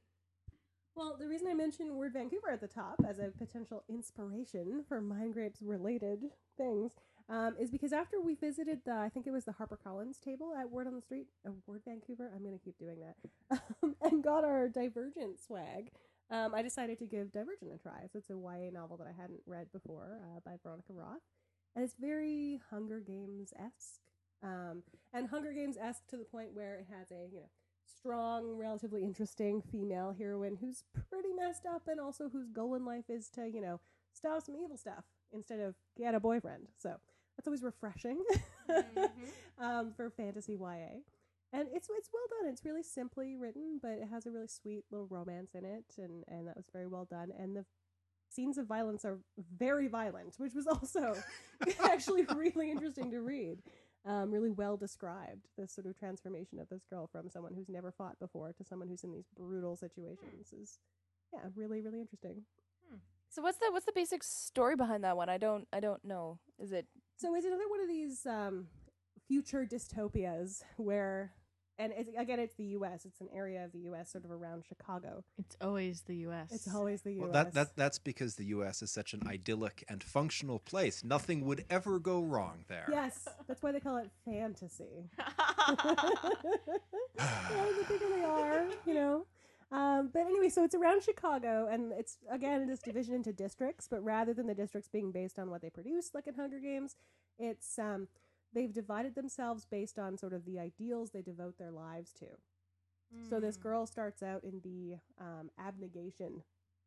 [0.95, 5.01] Well, the reason I mentioned Word Vancouver at the top as a potential inspiration for
[5.01, 6.25] Mind Grapes related
[6.57, 6.91] things
[7.29, 10.69] um, is because after we visited the, I think it was the HarperCollins table at
[10.69, 14.21] Word on the Street, uh, Word Vancouver, I'm going to keep doing that, um, and
[14.21, 15.91] got our Divergent swag,
[16.31, 18.07] um, I decided to give Divergent a try.
[18.11, 21.21] So it's a YA novel that I hadn't read before uh, by Veronica Roth.
[21.75, 24.01] And it's very Hunger Games esque.
[24.43, 27.49] Um, and Hunger Games esque to the point where it has a, you know,
[27.85, 33.05] strong, relatively interesting female heroine who's pretty messed up and also whose goal in life
[33.09, 33.79] is to, you know,
[34.13, 36.67] stop some evil stuff instead of get a boyfriend.
[36.77, 36.95] So
[37.37, 38.23] that's always refreshing
[39.59, 41.01] um, for fantasy YA.
[41.53, 42.51] And it's it's well done.
[42.51, 46.23] It's really simply written, but it has a really sweet little romance in it, and,
[46.27, 47.31] and that was very well done.
[47.37, 47.65] And the
[48.29, 49.19] scenes of violence are
[49.57, 51.15] very violent, which was also
[51.83, 53.59] actually really interesting to read
[54.05, 57.91] um, really well described this sort of transformation of this girl from someone who's never
[57.91, 60.79] fought before to someone who's in these brutal situations is
[61.33, 62.43] yeah really really interesting
[63.29, 65.29] So what's the what's the basic story behind that one?
[65.29, 66.39] I don't I don't know.
[66.59, 66.87] Is it
[67.17, 68.67] so it's another one of these um,
[69.27, 71.31] future dystopias where
[71.81, 74.63] and it's, again it's the us it's an area of the us sort of around
[74.65, 76.51] chicago It's always the U.S.
[76.51, 78.81] it's always the us Well, that, that that's because the U.S.
[78.81, 81.03] is such an idyllic and functional place.
[81.03, 82.87] Nothing would ever go wrong there.
[82.89, 85.09] yes that's why they call it fantasy
[87.17, 87.65] yeah,
[88.15, 89.25] they are, you know.
[89.71, 93.87] Um, but anyway, so it's around Chicago, and it's again this division into districts.
[93.89, 96.95] But rather than the districts being based on what they produce, like in Hunger Games,
[97.39, 98.07] it's um,
[98.53, 102.27] they've divided themselves based on sort of the ideals they devote their lives to.
[103.29, 103.61] So this Mm.
[103.63, 106.43] girl starts out in the um, abnegation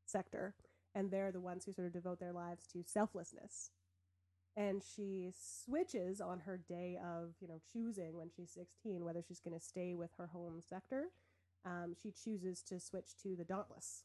[0.07, 0.55] sector,
[0.95, 3.71] and they're the ones who sort of devote their lives to selflessness.
[4.57, 9.41] And she switches on her day of, you know, choosing when she's 16 whether she's
[9.41, 11.11] going to stay with her home sector.
[11.65, 14.05] Um, she chooses to switch to the Dauntless,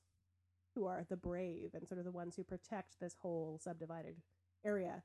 [0.76, 4.17] who are the brave and sort of the ones who protect this whole subdivided
[4.65, 5.04] area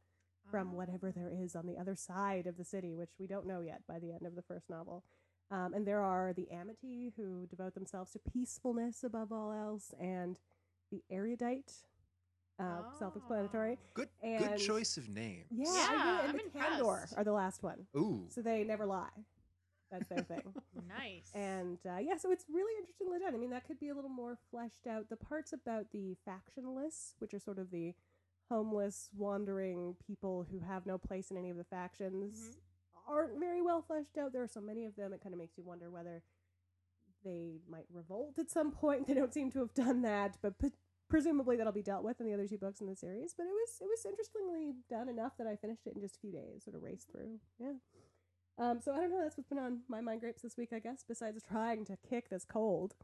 [0.51, 3.61] from whatever there is on the other side of the city, which we don't know
[3.61, 5.05] yet by the end of the first novel.
[5.51, 10.39] Um, and there are the Amity, who devote themselves to peacefulness above all else, and
[10.91, 11.73] the Erudite,
[12.59, 13.79] uh, self-explanatory.
[13.95, 15.45] Good And- good choice of name.
[15.51, 18.27] Yeah, Yeah, I really- I'm and the Candor are the last one, Ooh.
[18.31, 19.11] so they never lie.
[19.91, 20.43] That's their thing.
[20.89, 21.31] Nice.
[21.35, 23.35] And uh, yeah, so it's really interestingly done.
[23.35, 25.09] I mean, that could be a little more fleshed out.
[25.09, 27.95] The parts about the factionless, which are sort of the
[28.49, 32.59] homeless, wandering people who have no place in any of the factions,
[33.09, 34.33] aren't very well fleshed out.
[34.33, 36.23] There are so many of them, it kind of makes you wonder whether
[37.25, 39.07] they might revolt at some point.
[39.09, 40.73] They don't seem to have done that, but p-
[41.09, 43.35] presumably that'll be dealt with in the other two books in the series.
[43.37, 46.21] But it was it was interestingly done enough that I finished it in just a
[46.21, 47.39] few days, sort of raced through.
[47.59, 47.75] Yeah.
[48.57, 49.21] Um, so I don't know.
[49.23, 51.05] That's what's been on my mind grapes this week, I guess.
[51.07, 52.95] Besides trying to kick this cold.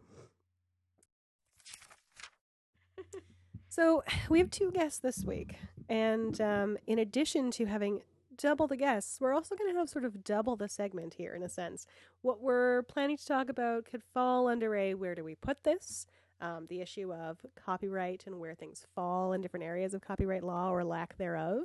[3.71, 5.57] So we have two guests this week,
[5.89, 8.03] and um, in addition to having
[8.37, 11.43] double the guests, we're also going to have sort of double the segment here, in
[11.43, 11.87] a sense.
[12.23, 16.07] What we're planning to talk about could fall under a where do we put this?
[16.43, 20.71] Um, the issue of copyright and where things fall in different areas of copyright law
[20.71, 21.65] or lack thereof.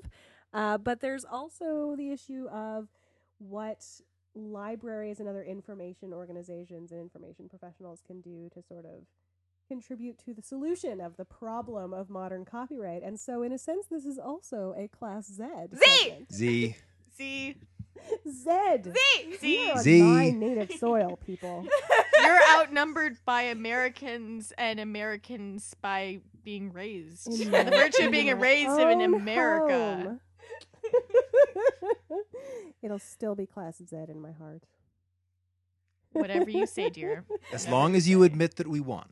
[0.53, 2.89] Uh, but there's also the issue of
[3.37, 3.85] what
[4.35, 9.05] libraries and other information organizations and information professionals can do to sort of
[9.67, 13.03] contribute to the solution of the problem of modern copyright.
[13.03, 15.43] And so, in a sense, this is also a Class Z.
[15.73, 16.33] segment.
[16.33, 16.75] Z.
[17.17, 17.55] See,
[18.29, 18.81] Z.
[18.93, 19.57] see, see.
[19.65, 20.01] We are on Z.
[20.01, 21.65] non-native soil, people.
[22.21, 27.27] You're outnumbered by Americans and Americans by being raised.
[27.41, 30.03] In By the my- virtue of in being my raised in own America.
[30.03, 30.19] home.
[32.83, 34.63] It'll still be Class Z in my heart.
[36.13, 37.25] Whatever you say, dear.
[37.51, 39.05] As long as you admit that we won.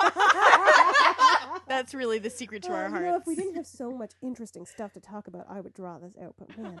[1.68, 3.22] That's really the secret to Uh, our you know, hearts.
[3.22, 6.14] if we didn't have so much interesting stuff to talk about, I would draw this
[6.22, 6.34] out.
[6.38, 6.80] But man,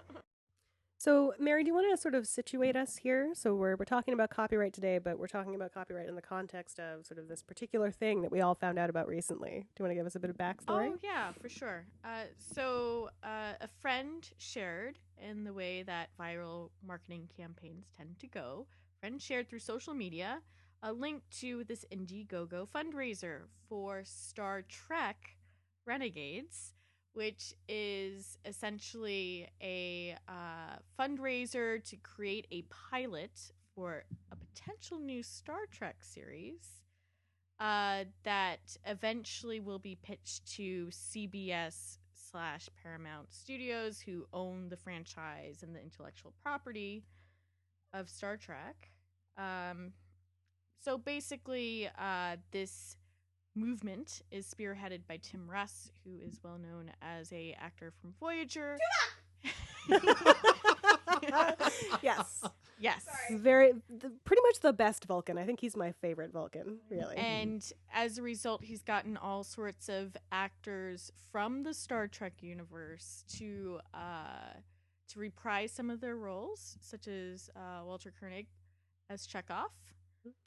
[0.98, 3.30] So, Mary, do you want to sort of situate us here?
[3.34, 6.78] So, we're, we're talking about copyright today, but we're talking about copyright in the context
[6.78, 9.66] of sort of this particular thing that we all found out about recently.
[9.74, 10.90] Do you want to give us a bit of backstory?
[10.92, 11.86] Oh yeah, for sure.
[12.04, 18.26] Uh, so uh, a friend shared in the way that viral marketing campaigns tend to
[18.26, 18.66] go.
[19.00, 20.40] Friend shared through social media
[20.82, 25.36] a link to this Indiegogo fundraiser for Star Trek
[25.86, 26.74] Renegades,
[27.12, 35.66] which is essentially a uh, fundraiser to create a pilot for a potential new Star
[35.70, 36.82] Trek series
[37.58, 45.62] uh, that eventually will be pitched to CBS slash Paramount Studios, who own the franchise
[45.62, 47.04] and the intellectual property
[47.92, 48.90] of Star Trek.
[49.36, 49.92] Um,
[50.80, 52.96] so basically, uh, this
[53.54, 58.78] movement is spearheaded by Tim Russ, who is well known as a actor from Voyager.
[62.02, 62.44] yes.
[62.78, 63.06] yes.
[63.32, 65.36] Very, the, pretty much the best Vulcan.
[65.36, 67.16] I think he's my favorite Vulcan, really.
[67.16, 67.62] And
[67.92, 73.80] as a result, he's gotten all sorts of actors from the Star Trek universe to
[73.92, 74.54] uh,
[75.08, 78.46] to reprise some of their roles, such as uh, Walter Koenig
[79.10, 79.66] as Chekov.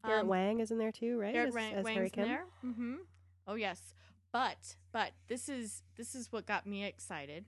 [0.06, 1.34] Garrett Um, Wang is in there too, right?
[1.34, 2.46] Garrett As- Wang- as Wang's Harry in there.
[2.64, 2.96] Mm-hmm.
[3.48, 3.94] Oh yes,
[4.32, 7.46] but but this is this is what got me excited.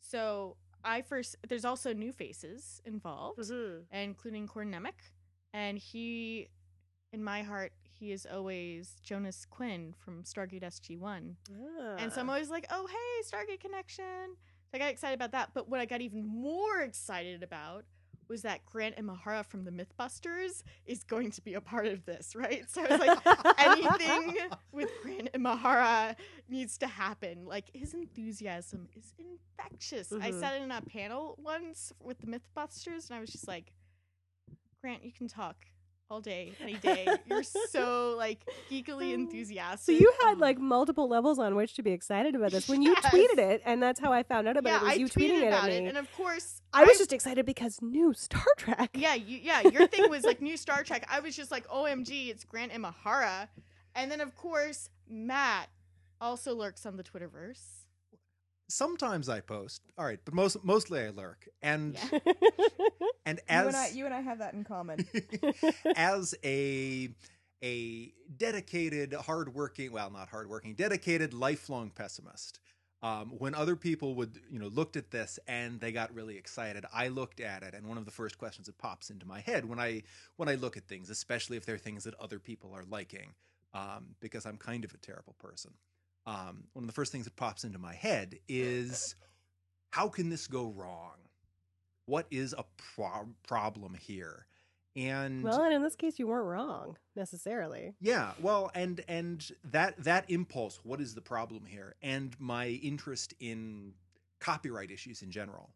[0.00, 3.84] So I first there's also new faces involved Mhm.
[3.92, 5.12] including Corin Nemec.
[5.52, 6.48] And he,
[7.12, 11.36] in my heart, he is always Jonas Quinn from Stargate SG1.
[11.98, 12.34] And so I'm Ah.
[12.34, 14.36] always like, oh, hey, Stargate Connection.
[14.68, 15.52] So I got excited about that.
[15.52, 17.84] But what I got even more excited about
[18.30, 22.34] was that Grant Imahara from the Mythbusters is going to be a part of this,
[22.36, 22.64] right?
[22.70, 23.18] So I was like,
[23.58, 24.36] anything
[24.72, 26.14] with Grant Imahara
[26.48, 27.44] needs to happen.
[27.44, 30.12] Like his enthusiasm is infectious.
[30.12, 30.40] I Mhm.
[30.40, 33.72] sat in a panel once with the Mythbusters, and I was just like,
[34.80, 35.66] Grant, you can talk
[36.10, 37.06] all day, any day.
[37.26, 39.94] You're so like geekily enthusiastic.
[39.94, 42.82] So you had um, like multiple levels on which to be excited about this when
[42.82, 44.82] you tweeted it, and that's how I found out about yeah, it.
[44.82, 47.12] Was I you tweeted tweeting it about at it, and of course, I was just
[47.12, 48.90] excited because new Star Trek.
[48.94, 49.62] yeah, you, yeah.
[49.62, 51.06] Your thing was like new Star Trek.
[51.08, 53.48] I was just like, OMG, it's Grant Imahara,
[53.94, 55.68] and then of course Matt
[56.20, 57.79] also lurks on the Twitterverse.
[58.70, 59.82] Sometimes I post.
[59.98, 61.48] All right, but most mostly I lurk.
[61.62, 62.18] And Yeah.
[63.26, 65.06] and you and I, as you and I have that in common.
[65.96, 67.10] as a
[67.62, 72.58] a dedicated, hardworking, well, not hardworking, dedicated, lifelong pessimist.
[73.02, 76.84] Um, when other people would, you know, looked at this and they got really excited,
[76.92, 79.64] I looked at it, and one of the first questions that pops into my head
[79.64, 80.02] when I
[80.36, 83.34] when I look at things, especially if they're things that other people are liking,
[83.72, 85.72] um, because I'm kind of a terrible person.
[86.26, 89.14] Um, one of the first things that pops into my head is,
[89.90, 91.16] how can this go wrong?
[92.06, 94.46] What is a pro- problem here?
[94.96, 97.94] And well, and in this case, you weren't wrong necessarily.
[98.00, 101.94] yeah, well, and and that that impulse, what is the problem here?
[102.02, 103.92] And my interest in
[104.40, 105.70] copyright issues in general,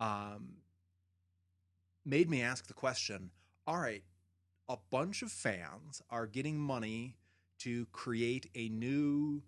[0.00, 0.58] um,
[2.04, 3.30] made me ask the question:
[3.66, 4.04] All right,
[4.68, 7.16] a bunch of fans are getting money
[7.60, 9.42] to create a new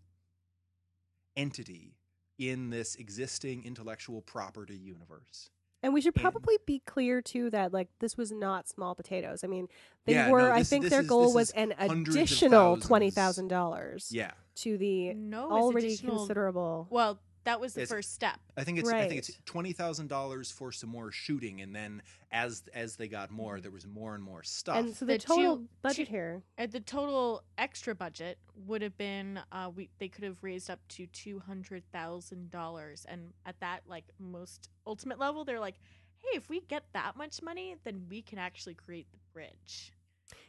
[1.36, 1.96] entity
[2.38, 5.50] in this existing intellectual property universe.
[5.82, 9.42] And we should And- probably be clear too that like this was not small potatoes.
[9.42, 9.68] I mean,
[10.04, 10.52] they Yeah, no, were.
[10.52, 15.50] I think their is- goal was an additional twenty thousand dollars Yeah, to the No,
[15.50, 16.86] already considerable.
[16.90, 18.38] Well, that was the It's- first step.
[18.56, 22.02] I think it's I think it's twenty thousand dollars for some more shooting, and then
[22.30, 24.76] as as they got more, there was more and more stuff.
[24.76, 26.42] and so the, The total two- budget two- here.
[26.58, 30.80] Uh, the total extra budget would have been uh, we they could have raised up
[30.88, 35.76] to two hundred thousand dollars, and at that like most ultimate level, they're like,
[36.18, 39.92] hey, if we get that much money, then we can actually create the bridge.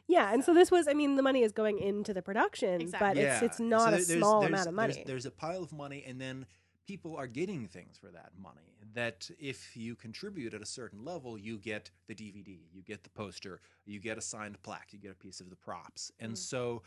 [0.07, 0.87] Yeah, and so this was.
[0.87, 3.21] I mean, the money is going into the production, but Exactly.
[3.23, 4.93] it's it's So not a there- there's- small there's- amount of money.
[4.93, 6.45] There's, there's a pile of money, and then
[6.91, 8.75] people are getting things for that money.
[8.93, 13.09] That if you contribute at a certain level, you get the DVD, you get the
[13.09, 16.11] poster, you get a signed plaque, you get a piece of the props.
[16.19, 16.37] And Mm.
[16.37, 16.83] so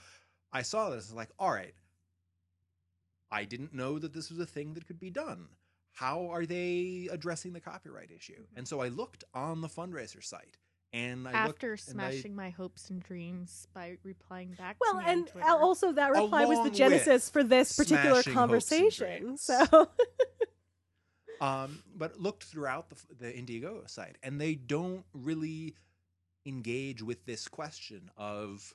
[0.53, 1.75] I saw this like, all right,
[3.31, 5.49] I didn't know that this was a thing that could be done.
[5.93, 8.43] How are they addressing the copyright issue?
[8.43, 8.59] Mm-hmm.
[8.59, 10.59] And so I looked on the fundraiser site,
[10.95, 14.93] and I looked After and I- smashing my hopes and dreams by replying back well,
[14.93, 18.71] to me and on also that reply was the genesis for this particular smashing hopes
[18.71, 19.37] and conversation.
[19.37, 19.89] So
[21.41, 25.75] um, but looked throughout the, the Indiegogo site, and they don't really
[26.47, 28.73] engage with this question of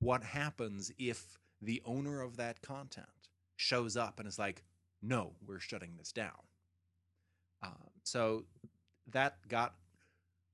[0.00, 3.06] what happens if the owner of that content
[3.56, 4.62] shows up and is like,
[5.00, 6.42] "No, we're shutting this down."
[7.62, 8.44] Um, so
[9.10, 9.74] that got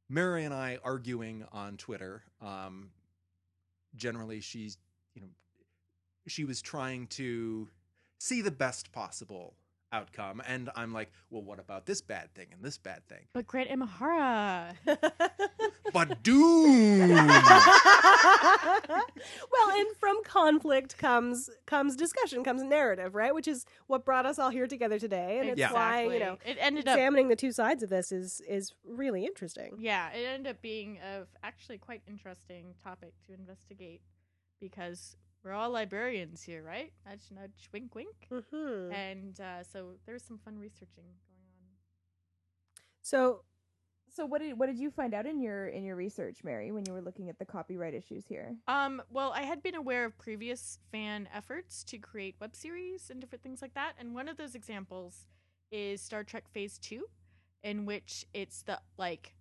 [0.09, 2.22] Mary and I arguing on Twitter.
[2.40, 2.90] Um,
[3.94, 4.78] generally, she's
[5.14, 5.28] you know
[6.26, 7.68] she was trying to
[8.18, 9.54] see the best possible
[9.93, 13.26] outcome, and I'm like, well, what about this bad thing and this bad thing?
[13.32, 14.74] But Grant Imahara.
[15.93, 17.09] But doom.
[17.09, 17.39] well,
[19.70, 23.34] and from conflict comes comes discussion, comes narrative, right?
[23.34, 26.59] Which is what brought us all here together today, and it's why you know it
[26.61, 26.97] ended up.
[26.97, 29.76] examining the two sides of this is is really interesting.
[29.78, 34.03] Yeah, it ended up being a actually quite interesting topic to investigate
[34.61, 36.93] because we're all librarians here, right?
[37.07, 38.28] Nudge, nudge, wink, wink.
[38.30, 38.93] Mm-hmm.
[38.93, 41.76] And uh, so there's some fun researching going on.
[43.03, 43.45] So
[44.11, 46.84] So what did what did you find out in your in your research, Mary, when
[46.86, 48.57] you were looking at the copyright issues here?
[48.66, 53.20] Um, well, I had been aware of previous fan efforts to create web series and
[53.20, 55.28] different things like that, and one of those examples
[55.70, 57.05] is Star Trek Phase Two,
[57.62, 59.34] in which it's the like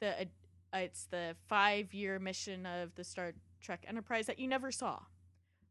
[0.00, 4.72] the uh, it's the five year mission of the Star Trek Enterprise that you never
[4.72, 5.00] saw.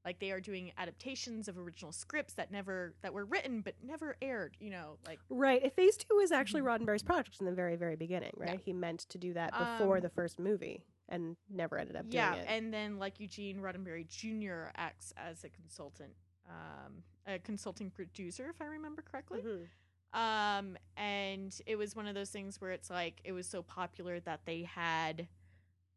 [0.04, 4.16] Like they are doing adaptations of original scripts that never that were written but never
[4.22, 4.58] aired.
[4.60, 6.80] You know, like right, if Phase Two was actually Mhm.
[6.86, 8.54] Roddenberry's project in the very very beginning, right?
[8.60, 8.66] Yeah.
[8.66, 12.32] He meant to do that before Um, the first movie and never ended up yeah,
[12.32, 12.50] doing it.
[12.50, 14.72] and then like Eugene Roddenberry Jr.
[14.76, 16.16] acts as a consultant,
[16.50, 19.42] um, a consulting producer, if I remember correctly.
[19.42, 19.68] Mhm.
[20.14, 24.20] Um, and it was one of those things where it's like it was so popular
[24.22, 25.28] that they had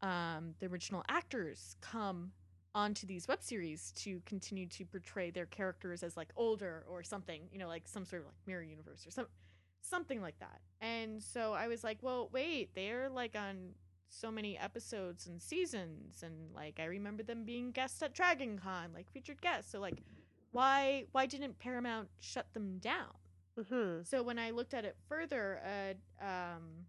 [0.02, 2.32] um, the original actors come
[2.74, 7.42] onto these web series to continue to portray their characters as like older or something,
[7.52, 9.26] you know, like some sort of like mirror universe or some
[9.82, 10.60] something like that.
[10.80, 13.74] And so I was like, well, wait, they're like on
[14.08, 18.90] so many episodes and seasons and like I remember them being guests at Dragon Con,
[18.94, 19.70] like featured guests.
[19.70, 20.02] So like
[20.52, 23.12] why why didn't Paramount shut them down?
[23.58, 24.06] Mhm.
[24.06, 26.86] So when I looked at it further, uh, um,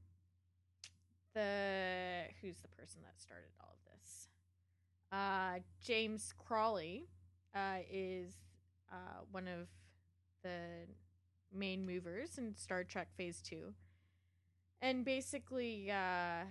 [1.33, 3.74] the who's the person that started all?
[5.11, 7.07] Uh, James Cawley
[7.55, 8.33] uh, is
[8.91, 9.67] uh, one of
[10.43, 10.87] the
[11.53, 13.73] main movers in Star Trek Phase Two,
[14.81, 16.45] and basically, uh,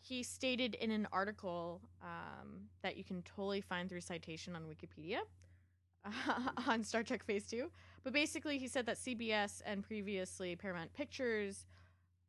[0.00, 5.20] he stated in an article um, that you can totally find through citation on Wikipedia
[6.68, 7.70] on Star Trek Phase Two.
[8.02, 11.66] But basically, he said that CBS and previously Paramount Pictures,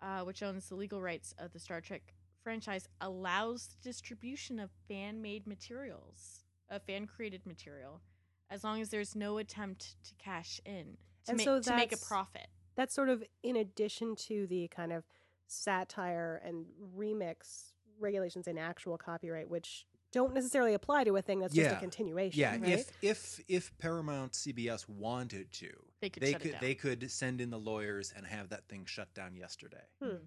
[0.02, 2.15] uh, which owns the legal rights of the Star Trek
[2.50, 8.00] franchise, allows the distribution of fan made materials, of fan created material,
[8.52, 11.92] as long as there's no attempt to cash in, to, And ma- so to make
[11.92, 12.48] a profit.
[12.76, 15.04] That's sort of in addition to the kind of
[15.48, 16.66] satire and
[16.96, 21.80] remix regulations in actual copyright, which don't necessarily apply to a thing that's just a
[21.80, 22.40] continuation.
[22.40, 22.68] Yeah, right?
[22.68, 25.72] if if if Paramount CBS wanted to,
[26.02, 26.62] They could they shut it could down.
[26.62, 29.84] they could send in the lawyers and have that thing shut down yesterday.
[30.02, 30.18] Hmm.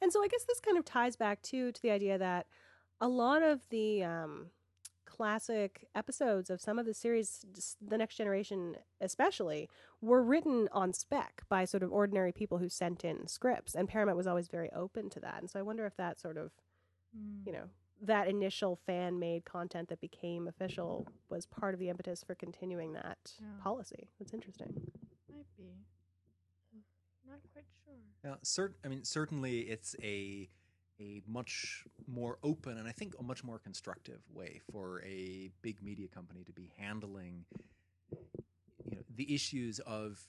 [0.00, 2.46] And so I guess this kind of ties back to to the idea that
[3.00, 4.46] a lot of the um,
[5.04, 7.44] classic episodes of some of the series,
[7.80, 9.68] the Next Generation especially,
[10.00, 14.16] were written on spec by sort of ordinary people who sent in scripts, and Paramount
[14.16, 15.40] was always very open to that.
[15.40, 16.52] And so I wonder if that sort of
[17.16, 17.46] Mm.
[17.46, 17.64] you know
[18.02, 22.92] that initial fan made content that became official was part of the impetus for continuing
[22.92, 23.46] that Yeah.
[23.62, 24.10] policy.
[24.18, 24.90] That's interesting.
[25.32, 25.78] Might be.
[27.26, 27.75] Not quite sure.
[28.24, 30.48] Now, cert- I mean, certainly it's a
[30.98, 35.82] a much more open and I think a much more constructive way for a big
[35.82, 37.44] media company to be handling,
[38.10, 40.26] you know, the issues of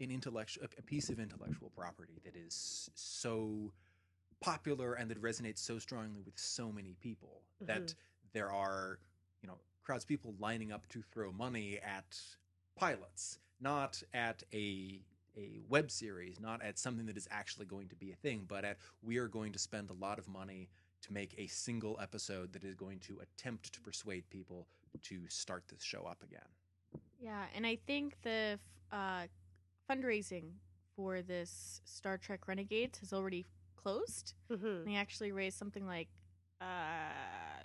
[0.00, 3.72] an intellectual a piece of intellectual property that is so
[4.40, 8.28] popular and that resonates so strongly with so many people that mm-hmm.
[8.32, 8.98] there are
[9.42, 12.18] you know crowds of people lining up to throw money at
[12.76, 15.00] pilots not at a
[15.36, 18.64] a web series not at something that is actually going to be a thing but
[18.64, 20.68] at we are going to spend a lot of money
[21.00, 24.66] to make a single episode that is going to attempt to persuade people
[25.02, 26.48] to start this show up again
[27.20, 28.60] Yeah, and I think the f-
[28.90, 29.26] uh,
[29.90, 30.52] fundraising
[30.96, 34.34] for this Star Trek Renegades has already closed.
[34.50, 34.84] Mm-hmm.
[34.84, 36.08] They actually raised something like
[36.60, 37.64] uh,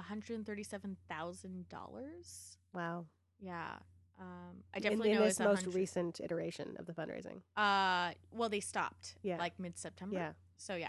[0.00, 2.56] $137,000.
[2.74, 3.06] Wow.
[3.40, 3.76] Yeah.
[4.20, 7.40] Um, I definitely in, know this it's most hundred- recent iteration of the fundraising.
[7.56, 9.14] Uh, well, they stopped.
[9.22, 9.38] Yeah.
[9.38, 10.16] Like mid September.
[10.16, 10.32] Yeah.
[10.56, 10.88] So yeah.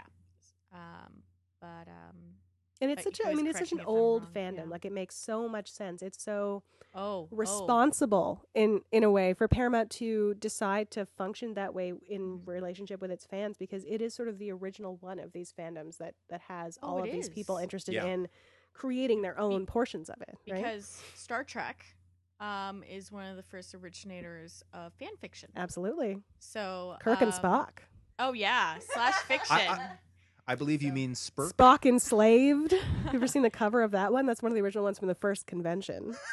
[0.72, 1.22] Um,
[1.60, 2.16] but um,
[2.80, 4.56] And it's But such a, I mean, it's such an old fandom.
[4.56, 4.64] yeah.
[4.68, 6.02] Like it makes so much sense.
[6.02, 6.62] It's so
[6.94, 7.28] oh, oh.
[7.30, 12.50] responsible in in a way for Paramount to decide to function that way in Mm-hmm.
[12.50, 15.98] relationship with its fans because it is sort of the original one of these fandoms
[15.98, 18.06] that that has Oh, all of it these people interested Yeah.
[18.06, 18.28] in
[18.72, 20.36] creating their own portions of it.
[20.50, 20.62] Right?
[20.62, 21.84] because Star Trek
[22.40, 25.50] um, is one of the first originators of fan fiction.
[25.56, 27.68] Absolutely, So Kirk and um, Spock.
[28.18, 29.56] Oh yeah, slash fiction.
[29.56, 29.90] I,
[30.48, 31.56] I believe you mean Spirk.
[31.56, 32.72] Spock enslaved.
[32.72, 32.80] you
[33.14, 34.26] ever seen the cover of that one?
[34.26, 36.14] That's one of the original ones from the first convention.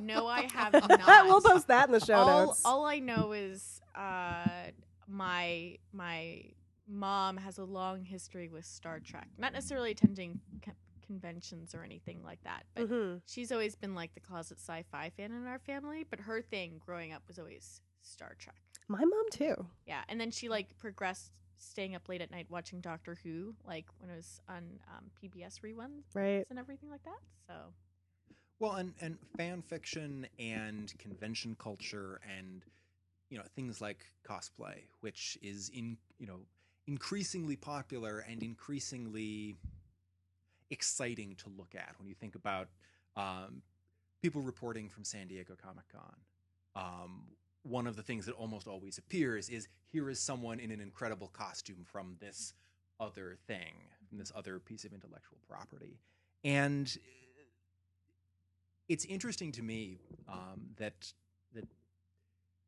[0.00, 1.26] No, I have not.
[1.26, 2.62] we'll post that in the show all, notes.
[2.64, 4.44] all I know is uh,
[5.08, 6.42] my my
[6.88, 9.28] mom has a long history with Star Trek.
[9.38, 10.72] Not necessarily attending co-
[11.04, 13.22] conventions or anything like that, but Mhm.
[13.26, 16.04] she's always been like the closet sci-fi fan in our family.
[16.04, 18.60] But her thing growing up was always Star Trek.
[18.88, 19.54] My mom too.
[19.86, 23.86] Yeah, and then she like progressed, staying up late at night watching Doctor Who, like
[23.98, 26.46] when it was on um, PBS reruns Right.
[26.50, 27.20] and everything like that.
[27.46, 27.72] So
[28.58, 32.64] Well, and and fan fiction and convention culture and
[33.30, 36.40] you know things like cosplay, which is in you know
[36.86, 39.56] increasingly popular and increasingly
[40.74, 42.68] exciting to look at when you think about
[43.16, 43.62] um,
[44.20, 46.16] people reporting from San Diego Comic Con.
[46.76, 47.22] Um,
[47.62, 51.28] one of the things that almost always appears is here is someone in an incredible
[51.28, 52.52] costume from this
[53.00, 53.72] other thing,
[54.08, 55.98] from this other piece of intellectual property,
[56.42, 56.98] and
[58.88, 59.98] it's interesting to me
[60.28, 61.12] um, that
[61.54, 61.66] that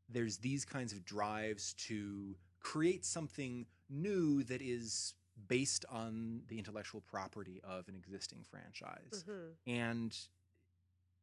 [0.09, 5.13] there's these kinds of drives to create something new that is
[5.47, 9.23] based on the intellectual property of an existing franchise.
[9.29, 9.69] Mm-hmm.
[9.71, 10.17] And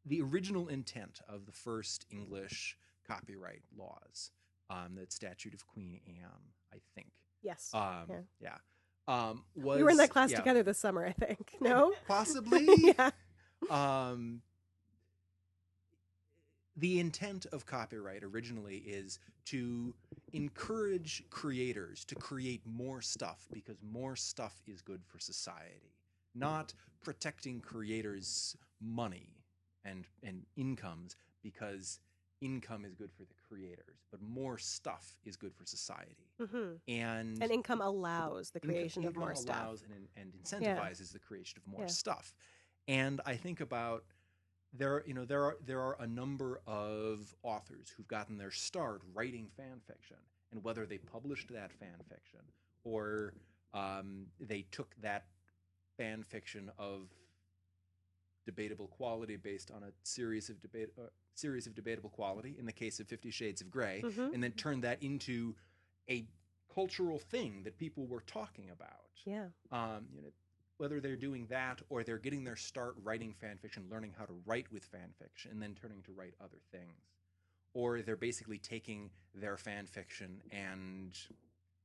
[0.05, 4.31] the original intent of the first English copyright laws,
[4.71, 7.13] um, that Statute of Queen Anne, I think,
[7.43, 7.71] Yes.
[7.75, 8.21] um, Yeah.
[8.41, 8.59] yeah,
[9.07, 11.55] um, was we were in that class yeah, together this summer, I think.
[11.61, 11.93] No?
[12.07, 12.67] possibly.
[12.99, 13.11] yeah.
[13.71, 14.43] um,
[16.77, 19.95] the intent of copyright originally is to
[20.35, 25.95] encourage creators to create more stuff because more stuff is good for society,
[26.35, 29.45] not protecting creators' money
[29.85, 32.01] and and incomes because
[32.41, 36.33] income is good for the creators, but more stuff is good for society.
[36.41, 39.71] hmm And And income allows the creation of income more stuff.
[39.71, 41.89] allows and, and incentivizes the creation of more Yeah.
[41.89, 42.35] stuff.
[42.89, 44.05] And I think about
[44.77, 49.03] there, you know, there are there are a number of authors who've gotten their start
[49.15, 50.17] writing fan fiction,
[50.53, 52.41] and whether they published that fan fiction
[52.85, 53.33] or
[53.73, 55.27] um, they took that
[55.97, 57.09] fan fiction of
[58.47, 62.73] debatable quality based on a series of debate uh, series of debatable quality in the
[62.73, 64.33] case of 50 shades of gray Mhm.
[64.35, 65.55] and then turned that into
[66.11, 66.27] a
[66.73, 69.49] cultural thing that people were talking about Yeah.
[69.73, 70.33] um, you know,
[70.79, 74.35] whether they're doing that or they're getting their start writing fan fiction, learning how to
[74.47, 77.13] write with fan fiction, and then turning to write other things,
[77.75, 81.17] or they're basically taking their fan fiction and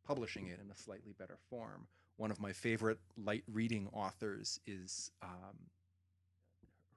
[0.05, 1.87] publishing it in a slightly better form.
[2.17, 5.57] One of my favorite light reading authors is um,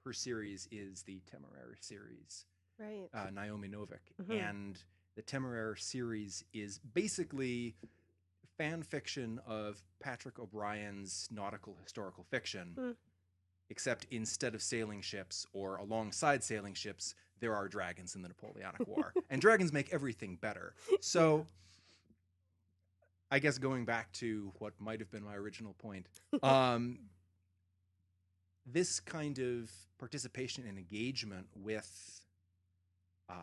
[0.03, 2.45] her series is the Temeraire series
[2.79, 3.07] Right.
[3.13, 4.31] uh, Naomi Novik, Mhm.
[4.49, 4.83] and
[5.15, 7.75] the Temeraire series is basically
[8.63, 12.95] fan fiction of Patrick O'Brian's nautical historical fiction, Mm.
[13.69, 18.87] except instead of sailing ships or alongside sailing ships, there are dragons in the Napoleonic
[18.87, 20.75] War, and dragons make everything better.
[21.01, 21.45] So.
[23.31, 26.07] I guess going back to what might have been my original point,
[26.43, 26.99] um,
[28.63, 32.21] this kind of participation and engagement with
[33.27, 33.33] uh,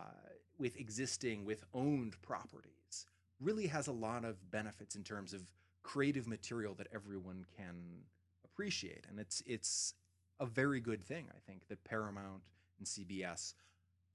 [0.59, 2.80] with existing with owned properties
[3.41, 5.43] really has a lot of benefits in terms of
[5.83, 7.75] creative material that everyone can
[8.45, 9.95] appreciate and it's it's
[10.41, 12.43] a very good thing i think that paramount
[12.79, 13.55] and cbs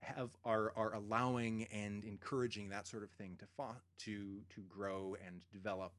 [0.01, 5.15] have are are allowing and encouraging that sort of thing to fo- to to grow
[5.25, 5.93] and develop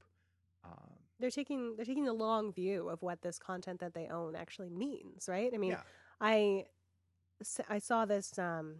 [0.65, 4.35] um, They're taking they're taking the long view of what this content that they own
[4.37, 5.53] actually means, right?
[5.55, 5.83] I mean, Yeah.
[6.21, 6.67] I
[7.69, 8.77] I saw this um,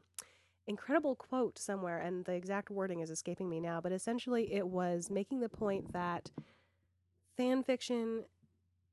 [0.67, 5.11] incredible quote somewhere, and the exact wording is escaping me now, but essentially it was
[5.11, 6.31] making the point that
[7.37, 8.25] fan fiction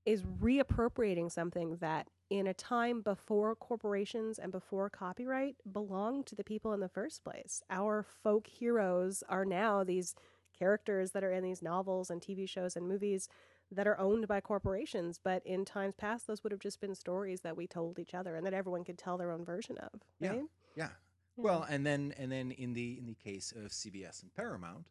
[0.05, 6.43] is reappropriating something that in a time before corporations and before copyright belonged to the
[6.43, 7.61] people in the first place.
[7.69, 10.15] Our folk heroes are now these
[10.57, 13.29] characters that are in these novels and TV shows and movies
[13.71, 17.41] that are owned by corporations, but in times past those would have just been stories
[17.41, 20.01] that we told each other and that everyone could tell their own version of.
[20.19, 20.29] Yeah.
[20.29, 20.43] Right?
[20.75, 20.87] Yeah.
[20.87, 20.89] Yeah.
[21.35, 24.85] Well, and then and then in the in the case of CBS and Paramount,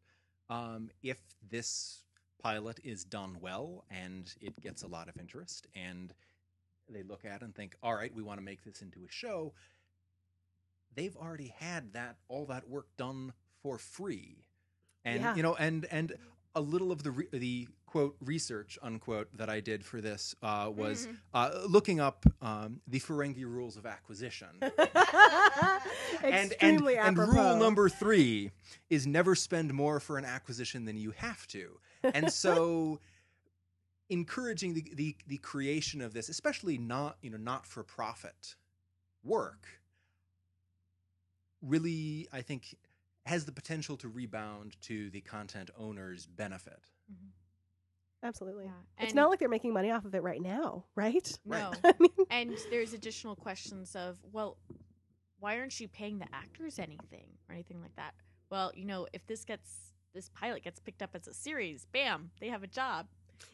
[0.51, 1.19] um, if
[1.49, 2.05] this
[2.41, 6.13] pilot is done well and it gets a lot of interest, and
[6.89, 9.11] they look at it and think, all right, we want to make this into a
[9.11, 9.53] show.
[10.95, 13.33] They've already had that all that work done
[13.63, 14.49] for free,
[15.05, 15.37] and Yeah.
[15.37, 16.13] you know, and and
[16.55, 20.71] a little of the re- the quote research unquote that I did for this uh,
[20.75, 24.49] was uh, looking up um, the Ferengi rules of acquisition.
[26.23, 28.51] and and, and rule number three
[28.91, 31.79] is never spend more for an acquisition than you have to.
[32.03, 33.01] And so
[34.09, 38.57] encouraging the, the the creation of this, especially not you know not for profit
[39.25, 39.67] work,
[41.63, 42.75] really I think
[43.27, 46.81] has the potential to rebound to the content owner's benefit.
[47.13, 47.29] Mm-hmm.
[48.25, 48.67] Absolutely.
[48.67, 49.05] Yeah.
[49.05, 51.39] It's not like they're making money off of it right now, right?
[51.45, 51.73] No.
[51.83, 54.57] I mean, and there's additional questions of, well,
[55.41, 58.15] why aren't you paying the actors anything or anything like that?
[58.49, 62.31] Well, you know, if this gets this pilot gets picked up as a series, bam,
[62.41, 63.07] they have a job.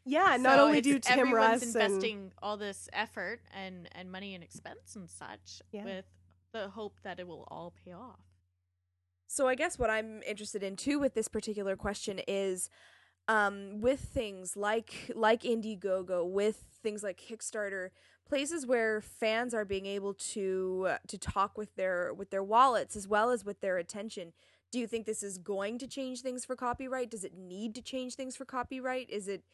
[0.05, 0.37] yeah.
[0.39, 4.45] Not only do Tim everyone's Russ and investing all this effort and and money and
[4.45, 5.85] expense and such Yeah.
[5.85, 6.05] with
[6.53, 8.21] the hope that it will all pay off.
[9.29, 12.71] So I guess what I'm interested in too with this particular question is
[13.29, 17.91] um, with things like like Indiegogo, with things like Kickstarter,
[18.27, 22.97] places where fans are being able to uh, to talk with their with their wallets
[22.97, 24.33] as well as with their attention.
[24.73, 27.11] Do you think this is going to change things for copyright?
[27.11, 29.11] Does it need to change things for copyright?
[29.11, 29.45] Is it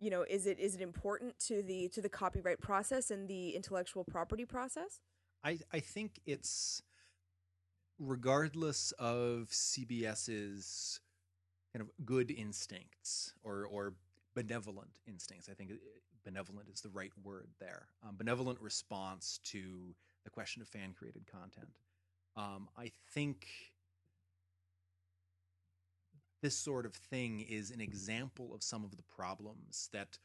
[0.00, 3.50] you know, is it is it important to the to the copyright process and the
[3.50, 4.98] intellectual property process?
[5.44, 6.82] I I think it's
[8.00, 11.00] regardless of CBS's
[11.72, 13.94] kind of good instincts or or
[14.34, 15.48] benevolent instincts.
[15.50, 15.76] I think uh,
[16.24, 17.88] benevolent is the right word there.
[18.06, 19.94] Um, benevolent response to
[20.24, 21.68] the question of fan created content.
[22.36, 23.48] Um, I think
[26.42, 30.18] this sort of thing is an example of some of the problems that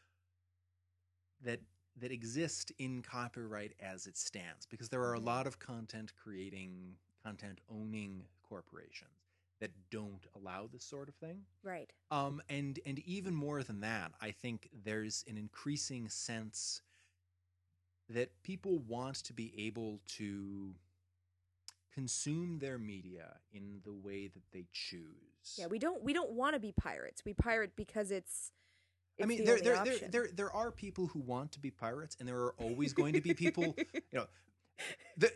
[1.44, 1.62] that
[1.98, 5.26] that exist in copyright as it stands because there are a Mhm.
[5.26, 9.10] lot of content creating content owning corporations
[9.60, 11.92] that don't allow this sort of thing Right.
[12.12, 16.82] um, and and even more than that, I think there's an increasing sense
[18.10, 20.76] that people want to be able to
[21.94, 25.56] consume their media in the way that they choose.
[25.58, 27.24] Yeah, we don't we don't want to be pirates.
[27.26, 28.52] We pirate because it's.
[29.18, 31.72] it's I mean, the there, there, there, there, there are people who want to be
[31.72, 33.76] pirates, and there are always going to be people.
[33.94, 34.26] you know,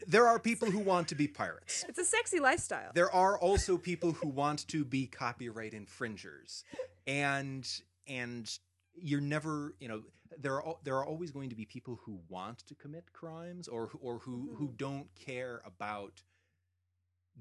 [0.07, 1.85] there are people who want to be pirates.
[1.87, 2.91] It's a sexy lifestyle.
[2.93, 6.63] There are also people who want to be copyright infringers,
[7.07, 7.67] and
[8.07, 8.51] and
[8.95, 10.01] you're never, you know,
[10.37, 13.89] there are there are always going to be people who want to commit crimes or
[14.01, 14.75] or who who mm-hmm.
[14.77, 16.21] don't care about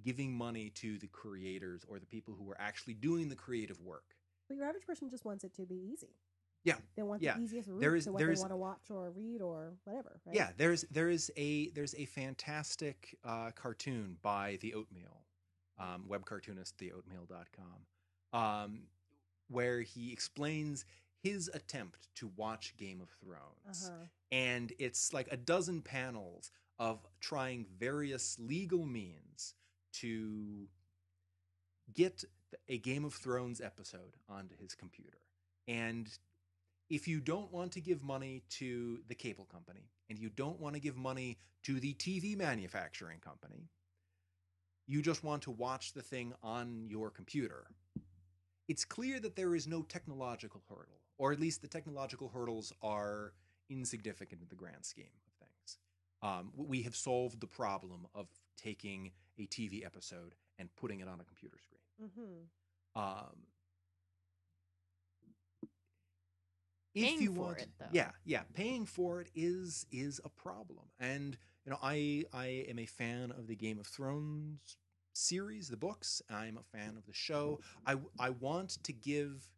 [0.04, 4.14] giving money to the creators or the people who are actually doing the creative work.
[4.48, 6.14] but your average person just wants it to be easy.
[6.64, 6.76] Yeah.
[6.96, 7.36] They want Yeah.
[7.36, 9.40] the easiest route There is- to what there they is- want to watch or read
[9.40, 10.20] or whatever.
[10.26, 10.34] Right?
[10.36, 15.24] Yeah, there's there is a there's a fantastic uh, cartoon by the Oatmeal,
[15.78, 17.86] um, web cartoonist theoatmeal.com,
[18.32, 18.88] um,
[19.48, 20.84] where he explains
[21.22, 24.06] his attempt to watch Game of Thrones, Uh-huh.
[24.30, 29.54] and it's like a dozen panels of trying various legal means
[29.92, 30.68] to
[31.92, 32.24] get
[32.68, 35.18] a Game of Thrones episode onto his computer,
[35.66, 36.18] and
[36.90, 40.74] if you don't want to give money to the cable company and you don't want
[40.74, 43.68] to give money to the TV manufacturing company,
[44.86, 47.66] you just want to watch the thing on your computer.
[48.68, 53.32] It's clear that there is no technological hurdle, or at least the technological hurdles are
[53.68, 55.78] insignificant in the grand scheme of things.
[56.22, 61.20] Um, we have solved the problem of taking a TV episode and putting it on
[61.20, 62.10] a computer screen.
[62.10, 63.00] Mm-hmm.
[63.00, 63.46] Um,
[66.87, 67.86] Paying if you want, it, though.
[67.92, 72.78] yeah, yeah, paying for it is is a problem, and you know, I I am
[72.78, 74.76] a fan of the Game of Thrones
[75.12, 76.22] series, the books.
[76.30, 77.60] I'm a fan of the show.
[77.86, 79.48] I I want to give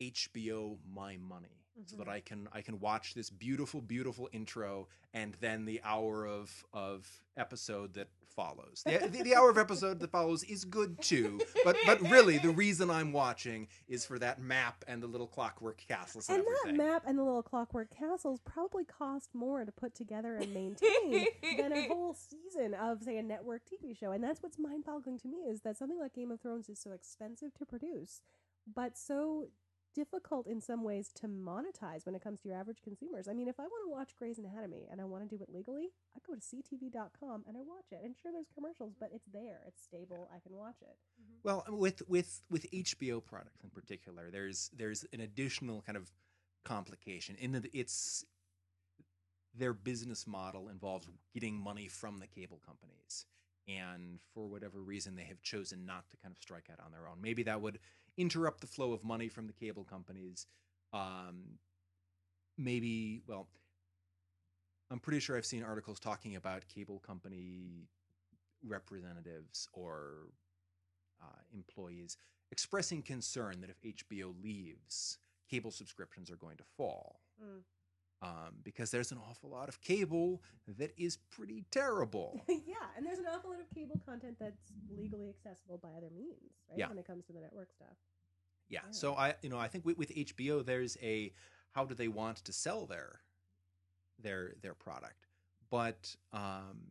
[0.00, 2.10] HBO my money so that Mhm.
[2.12, 7.06] I can I can watch this beautiful beautiful intro and then the hour of of
[7.36, 8.82] episode that follows.
[8.84, 12.50] The, the, the hour of episode that follows is good too, but but really the
[12.64, 16.74] reason I'm watching is for that map and the little clockwork castles and, And that
[16.76, 21.72] map and the little clockwork castles probably cost more to put together and maintain than
[21.72, 24.12] a whole season of, say, a network TV show.
[24.12, 26.78] And that's what's mind boggling to me is that something like Game of Thrones is
[26.78, 28.20] so expensive to produce,
[28.66, 29.48] but so
[29.96, 33.28] difficult in some ways to monetize when it comes to your average consumers.
[33.28, 35.48] I mean, if I want to watch Grey's Anatomy and I want to do it
[35.48, 38.00] legally, I go to ctv.com and I watch it.
[38.04, 39.60] And sure, there's commercials, but it's there.
[39.66, 40.28] It's stable.
[40.34, 40.96] I can watch it.
[41.20, 41.38] Mm-hmm.
[41.42, 46.12] Well, with with with HBO products in particular, there's there's an additional kind of
[46.64, 48.24] complication in that it's
[49.56, 53.24] their business model involves getting money from the cable companies.
[53.68, 57.08] And for whatever reason, they have chosen not to kind of strike out on their
[57.08, 57.16] own.
[57.20, 57.78] Maybe that would
[58.16, 60.46] interrupt the flow of money from the cable companies.
[60.92, 61.58] Um,
[62.56, 63.48] maybe, well,
[64.90, 67.88] I'm pretty sure I've seen articles talking about cable company
[68.64, 70.28] representatives or
[71.20, 72.16] uh, employees
[72.52, 75.18] expressing concern that if HBO leaves,
[75.50, 77.20] cable subscriptions are going to fall.
[77.42, 77.62] Mm.
[78.22, 80.42] Um, because there's an awful lot of cable
[80.78, 82.40] that is pretty terrible.
[82.48, 86.54] yeah, and there's an awful lot of cable content that's legally accessible by other means,
[86.70, 86.78] right?
[86.78, 86.88] Yeah.
[86.88, 87.94] When it comes to the network stuff.
[88.70, 88.80] Yeah.
[88.84, 88.90] Yeah.
[88.90, 91.32] So I, you know, I think with, with HBO, there's a
[91.72, 93.20] how do they want to sell their
[94.18, 95.26] their their product,
[95.70, 96.90] but um,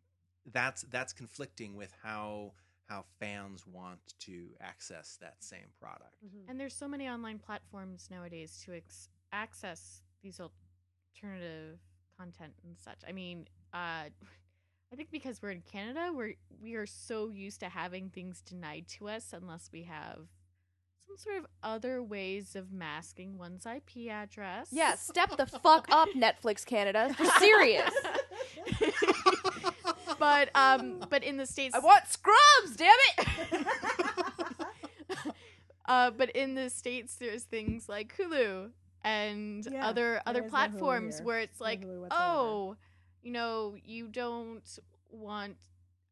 [0.53, 2.53] that's that's conflicting with how
[2.87, 6.15] how fans want to access that same product.
[6.47, 10.39] And there's so many online platforms nowadays to ex- access these
[11.15, 11.79] alternative
[12.17, 12.99] content and such.
[13.07, 13.77] I mean, uh,
[14.93, 18.87] I think because we're in Canada, we're we are so used to having things denied
[18.99, 20.19] to us unless we have
[21.05, 24.69] some sort of other ways of masking one's IP address.
[24.71, 27.13] Yeah, step the fuck up, Netflix Canada.
[27.13, 27.91] For serious.
[30.19, 33.65] but um, but in the states, I want scrubs, damn it.
[35.85, 38.69] uh, but in the states, there's things like Hulu
[39.05, 41.81] and Yeah, other other is no Hulu platforms where it's like,
[42.11, 42.75] oh,
[43.23, 44.79] you know, you don't
[45.09, 45.57] want.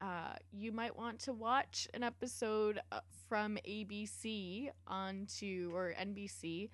[0.01, 6.69] Uh, you might want to watch an episode uh, from ABC onto or NBC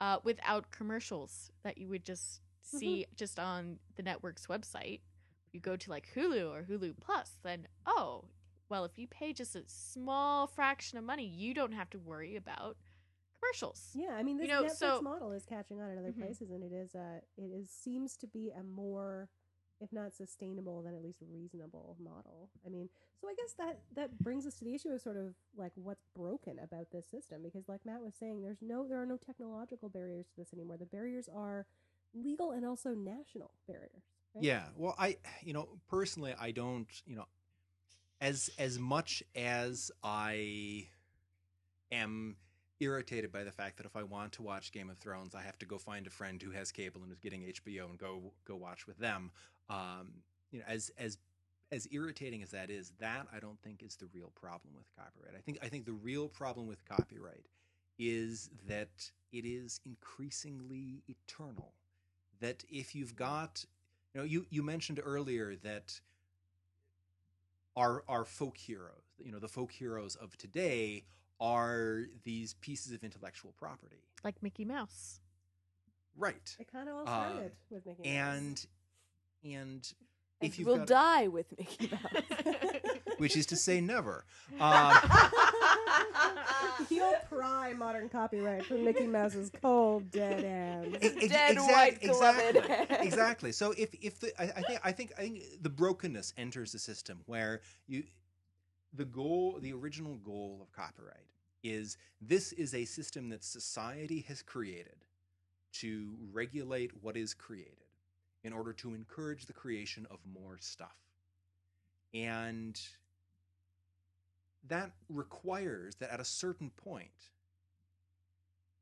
[0.00, 2.40] uh, without commercials that you would just
[2.74, 2.78] Mm-hmm.
[2.78, 5.00] see just on the network's website.
[5.52, 8.24] You go to like Hulu or Hulu Plus, then oh,
[8.68, 12.36] well, if you pay just a small fraction of money, you don't have to worry
[12.36, 12.76] about
[13.42, 13.90] commercials.
[13.94, 16.18] Yeah, I mean, this You know, Netflix so- model is catching on in other Mhm.
[16.18, 19.28] places, and it is uh it is seems to be a more,
[19.80, 22.50] if not sustainable, then at least reasonable model.
[22.64, 22.88] I mean,
[23.20, 26.04] so I guess that that brings us to the issue of sort of like what's
[26.14, 29.88] broken about this system, because like Matt was saying, there's no there are no technological
[29.88, 30.76] barriers to this anymore.
[30.76, 31.66] The barriers are
[32.14, 34.02] legal and also national barriers.
[34.34, 34.44] Right?
[34.44, 34.68] Yeah.
[34.76, 37.26] Well, I, you know, personally, I don't, you know,
[38.20, 40.88] as as much as I
[41.90, 42.36] am
[42.82, 45.58] irritated by the fact that if I want to watch Game of Thrones, I have
[45.60, 48.56] to go find a friend who has cable and is getting HBO and go go
[48.56, 49.30] watch with them.
[49.70, 50.12] Um,
[50.50, 51.18] you know, as as
[51.70, 55.34] as irritating as that is, that I don't think is the real problem with copyright.
[55.36, 57.46] I think I think the real problem with copyright
[57.98, 61.72] is that it is increasingly eternal.
[62.40, 63.64] That if you've got,
[64.14, 66.00] you know, you you mentioned earlier that
[67.76, 71.04] our our folk heroes, you know, the folk heroes of today
[71.42, 75.18] are these pieces of intellectual property, Like Mickey Mouse.
[76.16, 76.56] right?
[76.60, 78.06] It kind of all Uh, started with Mickey Mouse.
[78.06, 78.66] And
[79.44, 79.92] and
[80.40, 82.82] if you've we'll got, die with Mickey Mouse.
[83.18, 84.24] which is to say, never.
[84.60, 84.94] Um,
[86.90, 90.96] You'll pry modern copyright from Mickey Mouse's cold dead hands.
[91.00, 92.90] Ex- ex- Dead exact- white exactly, beloved.
[93.06, 93.52] exactly.
[93.52, 96.78] So if if the I, I think I think I think the brokenness enters the
[96.78, 98.04] system where you
[98.92, 101.26] the goal the original goal of copyright
[101.62, 105.04] is this is a system that society has created
[105.72, 107.76] to regulate what is created
[108.44, 110.96] in order to encourage the creation of more stuff.
[112.12, 112.80] And
[114.68, 117.30] that requires that at a certain point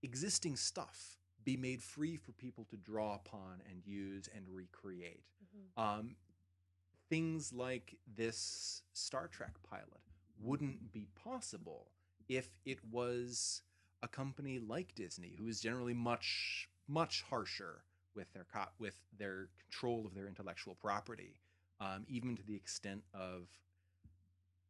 [0.02, 5.24] existing stuff be made free for people to draw upon and use and recreate.
[5.76, 6.16] Um,
[7.08, 9.84] things like this Star Trek pilot
[10.42, 11.86] wouldn't be possible
[12.30, 13.62] if it was
[14.02, 17.82] a company like Disney, who is generally much much harsher
[18.14, 21.40] with their co- with their control of their intellectual property,
[21.80, 23.48] um, even to the extent of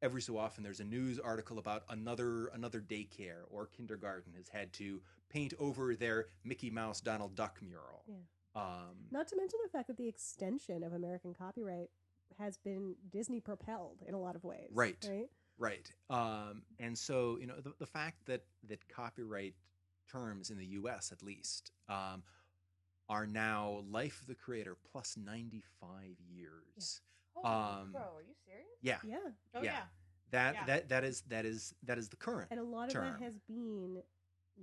[0.02, 4.72] every so often there's a news article about another another daycare or kindergarten has had
[4.72, 8.04] to paint over their Mickey Mouse Donald Duck mural.
[8.08, 8.14] Yeah.
[8.56, 11.90] Um, Not to mention the fact that the extension of American copyright
[12.38, 14.70] has been Disney propelled in a lot of ways.
[14.72, 14.96] Right.
[15.08, 15.28] Right.
[15.60, 15.92] Right.
[16.08, 19.54] Um, and so, you know, the, the fact that, that copyright
[20.10, 22.22] terms in the US at least um,
[23.08, 25.92] are now life of the creator plus 95
[26.28, 27.00] years.
[27.44, 28.66] Um, bro are you serious?
[28.82, 28.98] Yeah.
[29.04, 29.30] Yeah.
[29.54, 29.82] Oh Yeah.
[30.30, 30.66] That, Yeah.
[30.66, 32.48] that, that is, that is, that is the current.
[32.50, 33.04] And a lot of term.
[33.04, 34.02] that has been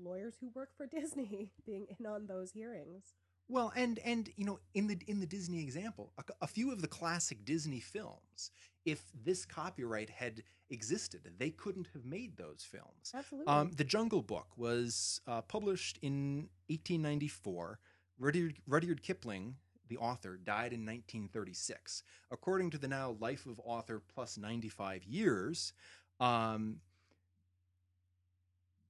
[0.02, 3.14] lawyers who work for Disney being in on those hearings.
[3.50, 6.82] Well, and and you know, in the in the Disney example, a, a few of
[6.82, 8.52] the classic Disney films,
[8.86, 13.14] if this copyright had existed, they couldn't have made those films.
[13.14, 13.48] Absolutely.
[13.48, 17.80] Um, the Jungle Book was uh, published in 1894.
[18.20, 19.56] Rudyard, Rudyard Kipling,
[19.88, 22.04] the author, died in 1936.
[22.32, 25.72] According to the now Life of Author plus 95 years,
[26.20, 26.78] um,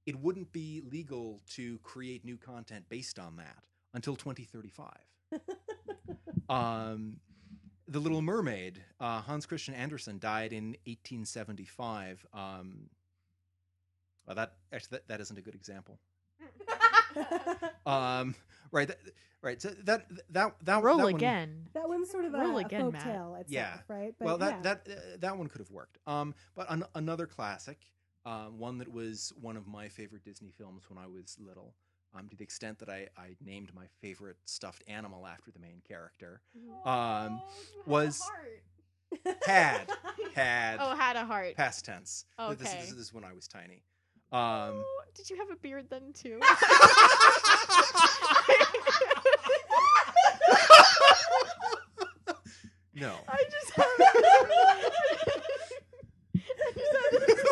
[0.06, 3.62] it wouldn't be legal to create new content based on that
[3.94, 4.90] until 2035.
[6.48, 7.16] um,
[7.86, 12.26] the Little Mermaid, uh, Hans Christian Andersen died in 1875.
[12.32, 12.90] Um,
[14.26, 15.98] well, that actually that, that isn't a good example.
[17.86, 18.34] um,
[18.70, 18.98] right, that,
[19.40, 19.60] right.
[19.60, 21.66] So that that that Roll that one- again.
[21.72, 23.04] That one's sort of a, Roll a again, folk Matt.
[23.04, 23.78] tale itself, Yeah.
[23.88, 24.14] right?
[24.20, 24.60] well, that yeah.
[24.62, 25.98] that uh, that one could have worked.
[26.06, 27.78] Um, but an- another classic,
[28.26, 31.74] um, one that was one of my favorite Disney films when I was little.
[32.16, 35.82] Um, to the extent that I, I named my favorite stuffed animal after the main
[35.86, 36.40] character,
[36.84, 37.40] um,
[37.86, 38.22] was-
[39.46, 39.90] had
[40.34, 41.54] had Oh, had a heart.
[41.56, 42.24] past tense.
[42.38, 43.82] This- This, this, is when I was tiny.
[44.32, 46.40] Um, Oh, did you have a beard then too?
[52.94, 53.14] no.
[53.28, 53.86] I just have.
[56.34, 57.44] I just had this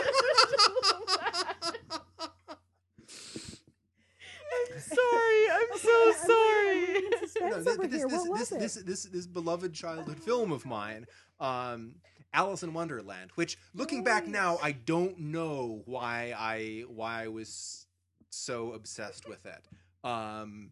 [4.53, 5.51] I'm sorry.
[5.53, 6.97] I'm so sorry.
[6.97, 11.07] I'm in suspense No, this, this, this, this, this, this beloved childhood film of mine,
[11.41, 11.97] um,
[12.33, 13.31] Alice in Wonderland.
[13.35, 17.87] Which, looking back now, I don't know why I why I was
[18.31, 19.69] so obsessed with it.
[20.05, 20.71] Um,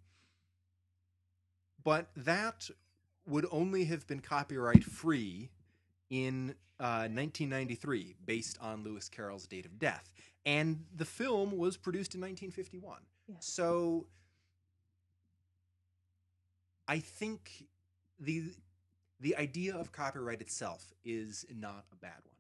[1.83, 2.69] but that
[3.27, 5.51] would only have been copyright free
[6.11, 10.11] in uh, 1993, based on Lewis Carroll's date of death,
[10.45, 12.99] and the film was produced in 1951.
[13.29, 13.37] Yeah.
[13.41, 14.07] So
[16.89, 17.67] I think
[18.19, 18.53] the
[19.21, 22.35] the idea of copyright itself is not a bad one.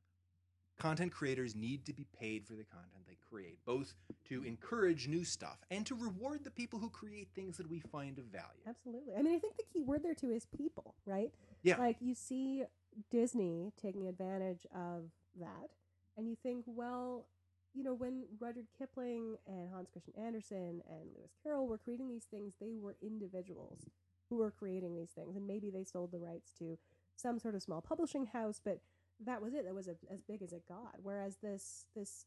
[0.78, 3.94] Content creators need to be paid for the content they create, both
[4.28, 8.18] to encourage new stuff and to reward the people who create things that we find
[8.18, 8.60] of value.
[8.66, 9.14] Absolutely.
[9.16, 11.32] I mean, I think the key word there too is people, right?
[11.62, 11.78] Yeah.
[11.78, 12.64] Like you see
[13.10, 15.04] Disney taking advantage of
[15.40, 15.70] that,
[16.16, 17.26] and you think, well,
[17.72, 22.24] you know, when Rudyard Kipling and Hans Christian Andersen and Lewis Carroll were creating these
[22.24, 23.86] things, they were individuals
[24.28, 26.78] who were creating these things, and maybe they sold the rights to
[27.16, 28.80] some sort of small publishing house, but
[29.24, 29.64] that was it.
[29.64, 30.96] That was a, as big as it got.
[31.02, 32.26] Whereas this this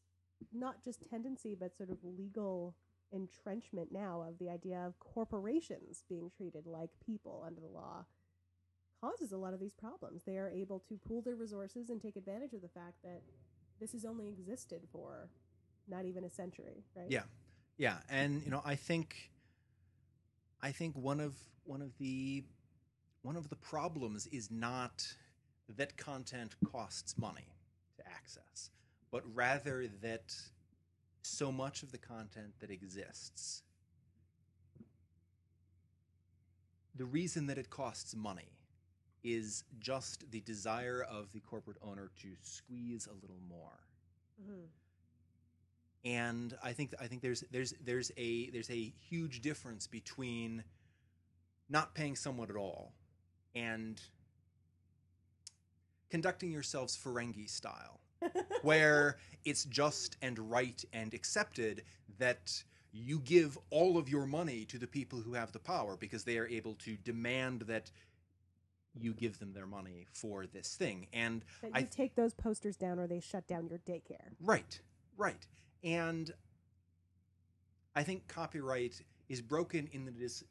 [0.52, 2.74] not just tendency, but sort of legal
[3.12, 8.04] entrenchment now of the idea of corporations being treated like people under the law
[9.00, 10.22] causes a lot of these problems.
[10.24, 13.22] They are able to pool their resources and take advantage of the fact that
[13.80, 15.30] this has only existed for
[15.88, 17.06] not even a century, right?
[17.08, 17.22] Yeah.
[17.78, 19.30] Yeah, and you know, I think
[20.62, 21.34] I think one of
[21.64, 22.44] one of the
[23.22, 25.06] one of the problems is not
[25.76, 27.46] that content costs money
[27.96, 28.70] to access,
[29.10, 30.34] but rather that
[31.22, 33.62] so much of the content that exists
[36.94, 38.50] the reason that it costs money
[39.22, 43.78] is just the desire of the corporate owner to squeeze a little more
[44.40, 44.68] Mhm.
[46.04, 50.64] And I think I think there's there's there's a there's a huge difference between
[51.68, 52.92] not paying someone at all
[53.54, 54.00] and
[56.10, 58.00] conducting yourselves Ferengi style,
[58.62, 61.82] where it's just and right and accepted
[62.18, 66.24] that you give all of your money to the people who have the power because
[66.24, 67.90] they are able to demand that
[68.98, 72.76] you give them their money for this thing and That I th- take those posters
[72.76, 74.32] down or they shut down your daycare.
[74.40, 74.80] Right,
[75.16, 75.46] right.
[75.84, 76.30] And
[77.94, 80.44] I think copyright is broken in that it is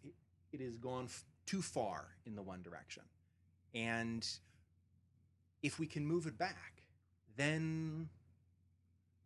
[0.52, 3.04] it has gone f- too far in the one direction.
[3.74, 4.28] And
[5.64, 6.84] if we can move it back,
[7.36, 8.10] then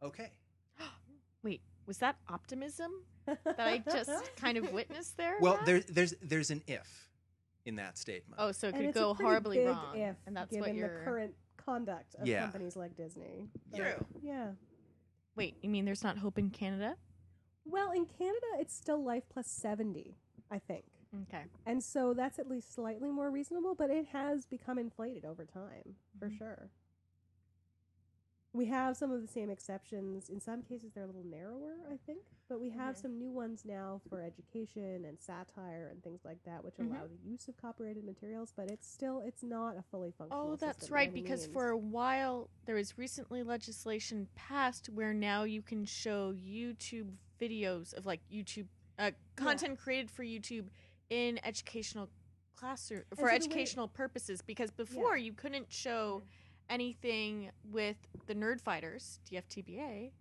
[0.04, 0.32] okay.
[1.44, 2.92] Wait, was that optimism
[3.26, 5.38] that I just kind of witnessed there?
[5.40, 5.66] Well, Matt?
[5.66, 7.10] there's there's there's an if
[7.66, 8.42] in that statement.
[8.44, 10.76] Oh, so it could it's a go horribly big wrong, if, and that's given what
[10.76, 11.00] you're.
[11.00, 12.42] the current conduct of Yeah.
[12.42, 13.48] companies like Disney.
[13.72, 13.94] Yeah.
[13.98, 14.48] But, Yeah.
[15.36, 16.96] Wait, you mean there's not hope in Canada?
[17.66, 20.16] Well, in Canada, it's still life plus 70,
[20.50, 20.86] I think.
[21.28, 21.44] Okay.
[21.66, 25.96] And so that's at least slightly more reasonable, but it has become inflated over time,
[26.20, 26.38] for Mhm.
[26.38, 26.70] sure.
[28.54, 30.28] We have some of the same exceptions.
[30.30, 33.64] In some cases, they're a little narrower, I think, but we have some new ones
[33.64, 36.90] now for education and satire and things like that, which Mhm.
[36.92, 38.52] allow the use of copyrighted materials.
[38.54, 40.50] But it's still, it's not a fully functional.
[40.52, 41.14] Oh, that's right.
[41.14, 41.54] Because means.
[41.54, 47.94] for a while there was recently legislation passed where now you can show YouTube videos
[47.94, 48.68] of like YouTube
[49.00, 50.68] uh, content created for YouTube
[51.10, 52.10] in educational
[52.56, 54.42] classroom for so the way- educational purposes.
[54.42, 56.22] Because before you couldn't show
[56.72, 57.98] anything with
[58.28, 60.12] the Nerd Fighters DFTBA.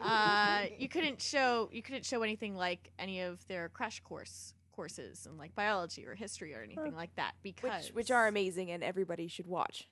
[0.00, 5.26] Uh, you couldn't show you couldn't show anything like any of their crash course courses
[5.30, 6.96] in like biology or history or anything Huh.
[6.96, 9.88] like that because which which are amazing and everybody should watch.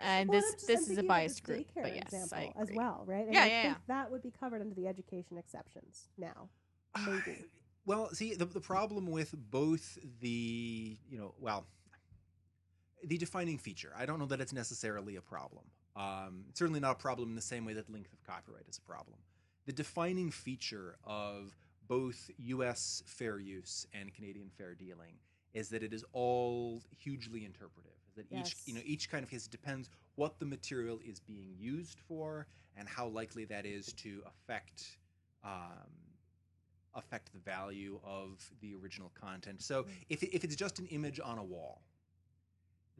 [0.00, 2.68] and Well, this just- this I'm is a biased group, but yes, example I as
[2.74, 3.24] well, right?
[3.26, 3.94] And Yeah, I yeah, think yeah.
[3.94, 6.48] that would be covered under the education exceptions now.
[7.06, 7.44] Maybe.
[7.84, 11.66] Well, see, the, the problem with both the, you know, well,
[13.04, 15.64] the defining feature, I don't know that it's necessarily a problem.
[15.96, 18.78] Um, it's certainly not a problem in the same way that length of copyright is
[18.78, 19.18] a problem.
[19.66, 21.56] The defining feature of
[21.88, 23.02] both U.S.
[23.06, 25.14] fair use and Canadian fair dealing
[25.54, 27.92] is that it is all hugely interpretive.
[28.16, 31.98] That each you know each kind of case depends what the material is being used
[32.08, 34.98] for and how likely that is to affect
[35.44, 35.92] um,
[36.94, 39.62] affect the value of the original content.
[39.62, 41.82] So if if it's just an image on a wall,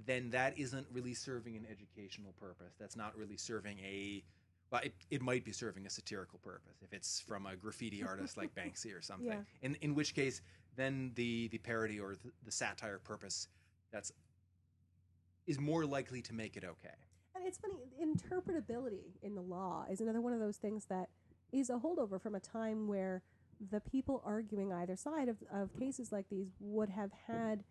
[0.04, 2.74] then that isn't really serving an educational purpose.
[2.78, 4.22] That's not really serving a
[4.70, 8.36] well, it, it might be serving a satirical purpose if it's from a graffiti artist
[8.36, 9.28] like Banksy or something.
[9.28, 9.40] Yeah.
[9.62, 10.42] In in which case,
[10.76, 13.48] then the the parody or the, the satire purpose
[13.92, 14.12] that's
[15.46, 16.94] is more likely to make it okay.
[17.34, 21.08] And it's funny, interpretability in the law is another one of those things that
[21.52, 23.22] is a holdover from a time where
[23.70, 27.62] the people arguing either side of, of cases like these would have had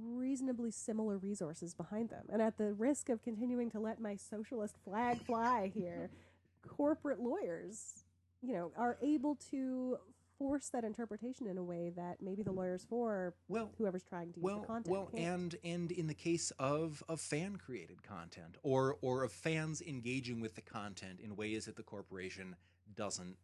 [0.00, 2.24] reasonably similar resources behind them.
[2.30, 6.10] And at the risk of continuing to let my socialist flag fly here,
[6.66, 8.04] corporate lawyers,
[8.42, 9.98] you know, are able to
[10.38, 14.36] force that interpretation in a way that maybe the lawyers for Well, whoever's trying to
[14.36, 15.24] use well, the content well, can't.
[15.24, 20.40] and and in the case of of fan created content or or of fans engaging
[20.40, 22.54] with the content in ways that the corporation
[22.94, 23.36] doesn't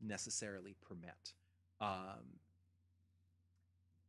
[0.00, 1.34] necessarily permit,
[1.80, 2.38] um,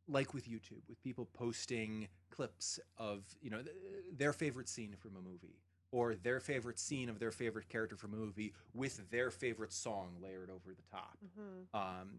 [0.08, 3.76] like with YouTube, with people posting clips of you know th-
[4.16, 5.58] their favorite scene from a movie
[5.90, 10.16] or their favorite scene of their favorite character from a movie with their favorite song
[10.22, 11.66] layered over the top Mhm.
[11.78, 12.18] um,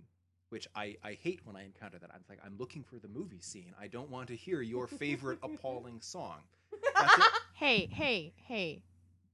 [0.50, 2.12] which I, I hate when I encounter that.
[2.14, 3.74] I'm like, I'm looking for the movie scene.
[3.80, 6.42] I don't want to hear your favorite appalling song.
[7.56, 8.84] Hey, hey, hey.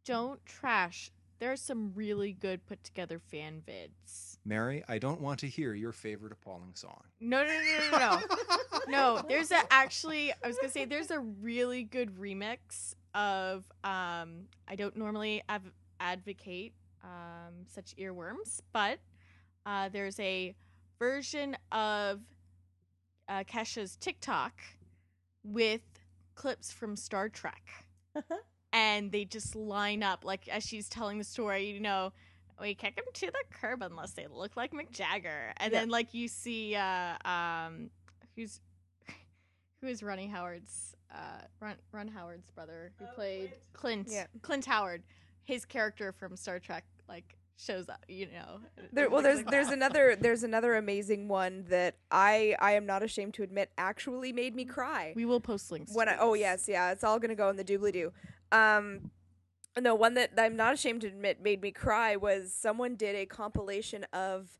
[0.05, 1.11] Don't trash.
[1.39, 4.37] There's some really good put together fan vids.
[4.45, 7.01] Mary, I don't want to hear your favorite appalling song.
[7.19, 8.79] No, no, no, no, no.
[8.87, 14.47] no, there's a actually I was gonna say there's a really good remix of um
[14.67, 16.73] I don't normally av- advocate
[17.03, 18.99] um such earworms, but
[19.65, 20.55] uh there's a
[20.97, 22.19] version of
[23.29, 24.59] uh Kesha's TikTok
[25.43, 25.81] with
[26.35, 27.85] clips from Star Trek.
[28.73, 32.11] And they just line up like as she's telling the story, you know,
[32.61, 35.53] we kick them to the curb unless they look like Mick Jagger.
[35.57, 35.79] And Yeah.
[35.79, 37.89] then like you see uh um
[38.35, 38.59] who's
[39.81, 44.25] who is Ronnie Howard's uh Ron, Ron Howard's brother who Oh, played Clint Yeah.
[44.41, 45.03] Clint Howard.
[45.43, 48.59] His character from Star Trek like shows up, you know.
[48.93, 49.73] There, well, there's like, there's wow.
[49.73, 54.53] another there's another amazing one that I I am not ashamed to admit actually made
[54.55, 55.13] me cry.
[55.15, 55.93] We will post links.
[55.95, 58.11] when I oh yes yeah it's all gonna go in the doobly doo.
[58.51, 59.11] Um,
[59.79, 63.25] no one that I'm not ashamed to admit made me cry was someone did a
[63.25, 64.57] compilation of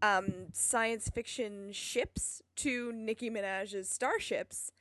[0.00, 4.72] um science fiction ships to Nicki Minaj's starships.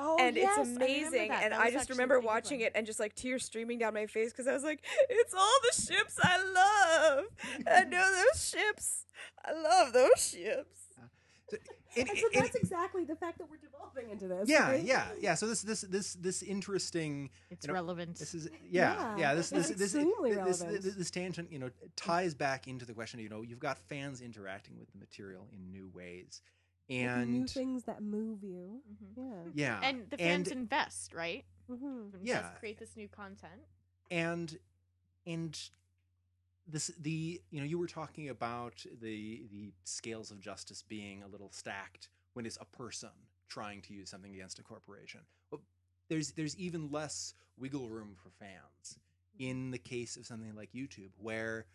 [0.00, 1.28] Oh, and yes, it's amazing.
[1.28, 1.42] that.
[1.42, 4.30] And That I just remember watching it and just like tears streaming down my face
[4.30, 7.24] because I was like, it's all the ships I love.
[7.66, 9.06] I know those ships.
[9.44, 10.87] I love those ships.
[11.96, 14.46] And- And so and- that's exactly the fact that we're devolving into this.
[14.48, 14.82] yeah, right?
[14.84, 15.34] yeah, yeah.
[15.34, 17.30] So this this this this interesting.
[17.50, 18.18] It's you know, relevant.
[18.18, 19.16] This is yeah, yeah.
[19.16, 22.84] Yeah, this it's this this, extremely this, this this tangent, you know, ties back into
[22.84, 23.20] the question.
[23.20, 26.42] You know, you've got fans interacting with the material in new ways,
[26.90, 27.06] With new
[27.40, 28.82] and things that move you.
[28.92, 29.52] Mhm.
[29.54, 29.78] Yeah.
[29.80, 31.44] yeah, and the fans invest, right?
[31.70, 32.18] Mm-hmm.
[32.22, 32.50] Yeah.
[32.60, 33.62] create this new content.
[34.10, 34.58] and
[35.26, 35.58] and
[36.68, 41.28] this the you know you were talking about the the scales of justice being a
[41.28, 43.10] little stacked when it's a person
[43.48, 45.60] trying to use something against a corporation well
[46.08, 48.98] there's there's even less wiggle room for fans
[49.38, 51.66] in the case of something like YouTube where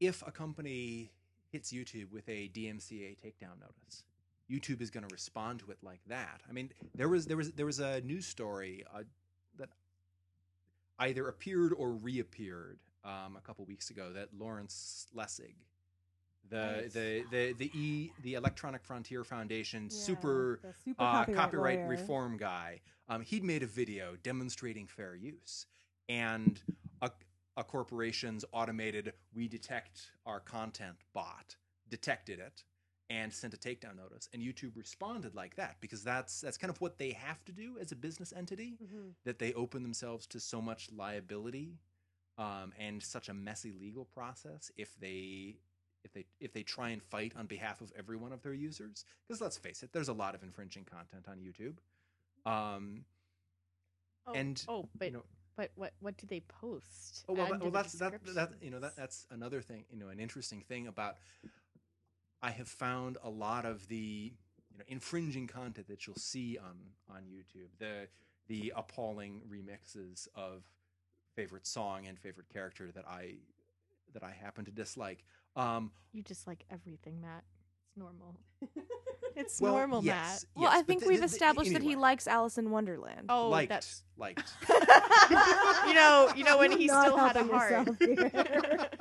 [0.00, 1.10] if a company
[1.50, 4.04] hits YouTube with a DMCA takedown notice
[4.50, 6.40] YouTube is going to respond to it like that.
[6.48, 9.02] I mean, there was there was there was a news story uh,
[9.58, 9.68] that
[10.98, 12.78] either appeared or reappeared
[13.08, 15.54] um, a couple weeks ago that Lawrence Lessig,
[16.50, 16.92] the Right.
[16.92, 22.36] the the the e the Electronic Frontier Foundation Yeah, super super uh, copyright, copyright reform
[22.36, 25.66] guy, um, he'd made a video demonstrating fair use,
[26.08, 26.62] and
[27.02, 27.10] a,
[27.56, 31.56] a corporation's automated "we detect our content" bot
[31.88, 32.64] detected it
[33.10, 36.80] and sent a takedown notice, and YouTube responded like that because that's that's kind of
[36.80, 39.14] what they have to do as a business entity Mhm.
[39.24, 41.78] that they open themselves to so much liability
[42.38, 45.56] um, and such a messy legal process if they
[46.04, 49.04] if they if they try and fight on behalf of every one of their users.
[49.26, 51.78] Because let's face it there's a lot of infringing content on youtube.
[52.50, 53.04] Um,
[54.26, 55.24] Oh, And, oh, but you know
[55.56, 57.24] but what what do they post?
[57.28, 60.20] oh well, well that's that, that you know that that's another thing you know an
[60.20, 61.16] interesting thing about
[62.42, 64.32] i have found a lot of the
[64.70, 66.76] you know infringing content that you'll see on
[67.10, 68.06] on youtube the
[68.46, 70.62] the appalling remixes of
[71.38, 73.34] favorite song and favorite character that i
[74.12, 75.22] that I happen to dislike.
[75.54, 77.44] Um, You just like everything, Matt.
[77.86, 78.34] It's normal.
[79.36, 81.94] It's well, normal, yes, well, yes, I think the- we've the- the- established that he
[81.94, 83.26] likes Alice in Wonderland.
[83.28, 84.52] Oh, liked, that's liked.
[85.86, 88.96] you know, you know when he still had a helping heart.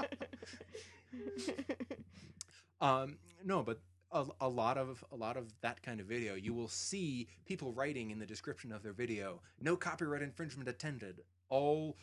[2.79, 3.79] Um, no, but
[4.11, 7.71] a, a lot of a lot of that kind of video, you will see people
[7.71, 11.97] writing in the description of their video, "No copyright infringement attended." All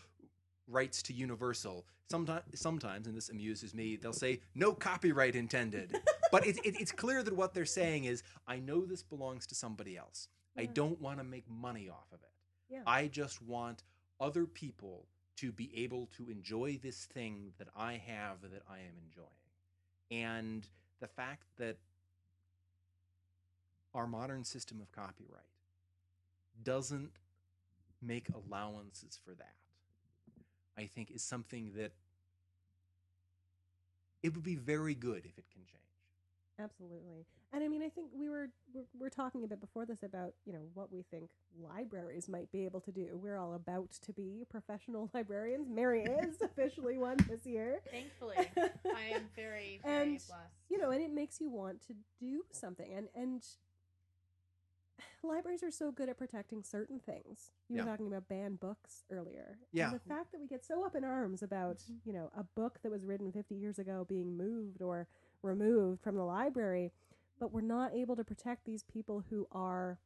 [0.68, 1.84] rights to Universal.
[2.10, 5.96] Sometimes, sometimes, and this amuses me, they'll say, "No copyright intended."
[6.32, 9.54] but it, it, it's clear that what they're saying is, "I know this belongs to
[9.54, 10.28] somebody else.
[10.56, 12.30] I don't want to make money off of it.
[12.72, 12.82] Yeah.
[12.86, 13.82] I just want
[14.20, 15.06] other people
[15.36, 19.28] to be able to enjoy this thing that I have that I am enjoying."
[20.10, 20.66] and
[21.00, 21.76] the fact that
[23.94, 25.42] our modern system of copyright
[26.62, 27.10] doesn't
[28.02, 29.54] make allowances for that
[30.76, 31.92] i think is something that
[34.22, 35.84] it would be very good if it can change
[36.58, 37.26] Absolutely.
[37.52, 40.34] And I mean, I think we were, we're, we're talking a bit before this about,
[40.44, 43.18] you know, what we think libraries might be able to do.
[43.20, 45.68] We're all about to be professional librarians.
[45.68, 47.80] Mary is officially one this year.
[47.90, 50.32] Thankfully, I am very, very And, blessed.
[50.70, 52.92] You know, and it makes you want to do something.
[52.92, 53.44] And, and
[55.24, 57.50] libraries are so good at protecting certain things.
[57.68, 57.90] You were Yeah.
[57.90, 59.58] talking about banned books earlier.
[59.72, 59.86] Yeah.
[59.90, 62.00] And the fact that we get so up in arms about, Mhm.
[62.04, 65.06] you know, a book that was written 50 years ago being moved or
[65.42, 66.92] removed from the library,
[67.38, 69.98] but we're not able to protect these people who are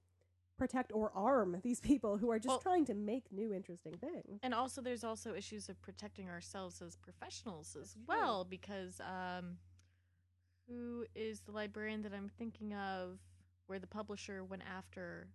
[0.57, 4.41] protect or arm these people who are just Well- trying to make new interesting things.
[4.43, 8.05] And also, there's also issues of protecting ourselves as professionals as That's true.
[8.09, 9.59] well, because um,
[10.67, 13.21] who is the librarian that I'm thinking of,
[13.69, 15.29] where the publisher went after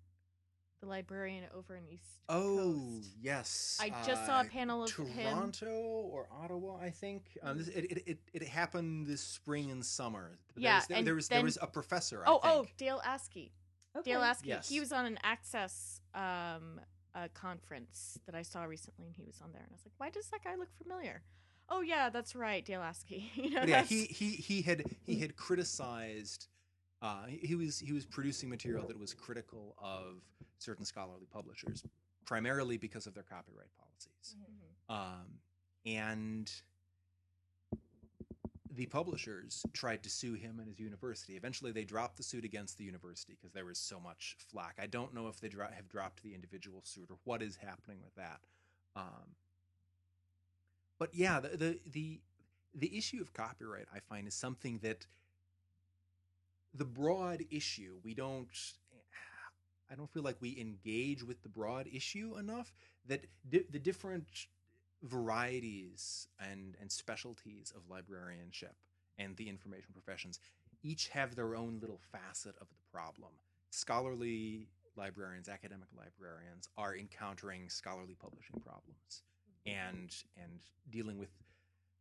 [0.81, 2.57] the librarian over in East oh
[2.97, 3.09] Coast?
[3.21, 5.07] yes I just saw a uh, panel of him.
[5.15, 5.69] toronto
[6.11, 10.37] or ottawa i think um, this, it, it, it, it happened this spring and summer
[10.55, 12.77] there Yeah, was, and there was there was a professor Oh, I oh, think.
[12.77, 13.51] Dale Askey.
[13.97, 14.11] Okay.
[14.11, 14.45] Dale Askey.
[14.45, 14.67] Yes.
[14.69, 16.81] He was on an Access um,
[17.15, 19.93] uh, conference that I saw recently, and he was on there, and I was like,
[19.97, 21.21] "Why does that guy look familiar?"
[21.69, 23.25] Oh yeah, that's right, Dale Askey.
[23.35, 26.47] you know, yeah, he, he he had he had criticized.
[27.03, 30.21] Uh, he was he was producing material that was critical of
[30.57, 31.83] certain scholarly publishers,
[32.25, 34.37] primarily because of their copyright policies.
[34.89, 34.95] Mhm.
[34.95, 35.39] Um,
[35.85, 36.49] and
[38.71, 41.35] the publishers tried to sue him and his university.
[41.35, 44.79] Eventually, they dropped the suit against the university because there was so much flack.
[44.81, 47.99] I don't know if they dro- have dropped the individual suit or what is happening
[48.01, 48.39] with that.
[48.95, 49.35] Um,
[50.97, 52.21] but yeah, the, the the
[52.73, 55.05] the issue of copyright I find is something that
[56.73, 58.49] the broad issue we don't.
[58.93, 62.73] Eh, I don't feel like we engage with the broad issue enough.
[63.07, 64.27] That di- the different
[65.03, 68.75] varieties and and specialties of librarianship
[69.17, 70.39] and the information professions
[70.81, 73.31] each have their own little facet of the problem.
[73.69, 79.23] Scholarly librarians, academic librarians are encountering scholarly publishing problems
[79.67, 79.89] mm-hmm.
[79.89, 80.59] and and
[80.89, 81.29] dealing with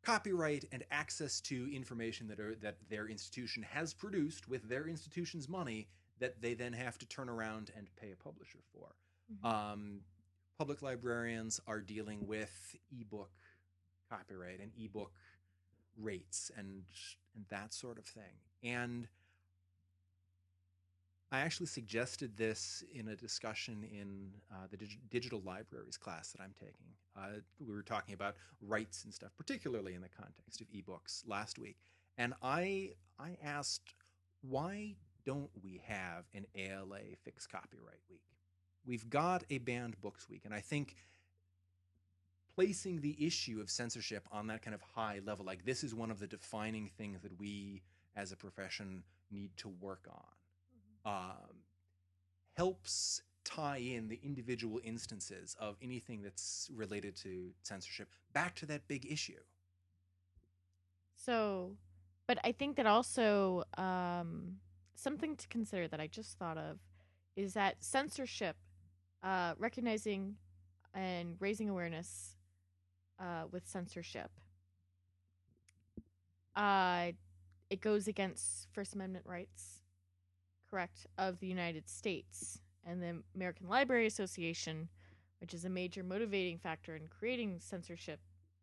[0.02, 5.48] copyright and access to information that are that their institution has produced with their institution's
[5.48, 5.88] money
[6.18, 8.94] that they then have to turn around and pay a publisher for.
[9.32, 9.44] Mhm.
[9.44, 10.04] Um,
[10.58, 13.32] public librarians are dealing with ebook
[14.08, 15.12] copyright and ebook
[15.96, 16.84] rates and
[17.34, 18.38] and that sort of thing.
[18.62, 19.08] And
[21.32, 26.42] I actually suggested this in a discussion in uh, the dig- digital libraries class that
[26.42, 26.92] I'm taking.
[27.16, 31.58] Uh, we were talking about rights and stuff, particularly in the context of ebooks last
[31.58, 31.78] week.
[32.18, 33.94] And I I asked,
[34.42, 38.20] why don't we have an ALA fixed copyright week?
[38.84, 40.96] We've got a banned books week, and I think
[42.54, 46.10] placing the issue of censorship on that kind of high level, like this is one
[46.10, 47.80] of the defining things that we
[48.16, 50.34] as a profession need to work on,
[51.04, 51.62] um,
[52.56, 58.86] helps tie in the individual instances of anything that's related to censorship back to that
[58.88, 59.40] big issue.
[61.16, 61.72] So,
[62.26, 64.56] but I think that also um,
[64.94, 66.78] something to consider that I just thought of
[67.36, 68.56] is that censorship,
[69.22, 70.36] uh, recognizing
[70.94, 72.36] and raising awareness
[73.18, 74.30] uh, with censorship,
[76.56, 77.12] uh,
[77.70, 79.81] it goes against First Amendment rights,
[80.72, 84.88] correct, of the United States and the American Library Association,
[85.40, 88.20] which is a major motivating factor in creating censorship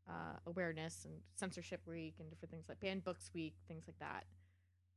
[0.09, 4.25] uh, awareness and censorship week and different things like banned books week, things like that,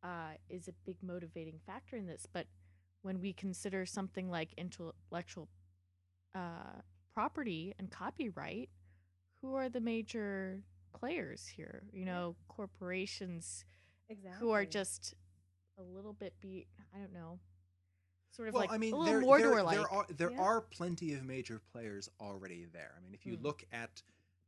[0.02, 2.26] uh, is a big motivating factor in this.
[2.32, 2.47] But
[3.02, 5.48] when we consider something like intellectual
[6.34, 6.80] uh,
[7.12, 8.70] property and copyright,
[9.43, 10.62] who are the major
[10.93, 11.82] players here.
[11.93, 13.64] You know, corporations
[14.09, 14.40] Exactly.
[14.40, 15.14] who are just
[15.78, 17.39] a little bit be I don't know,
[18.31, 19.77] sort of well, like I mean, a there, little there, Mordor like.
[19.77, 20.40] there are there Yeah.
[20.43, 22.94] are plenty of major players already there.
[22.97, 23.43] I mean, if you Hmm.
[23.44, 24.03] look at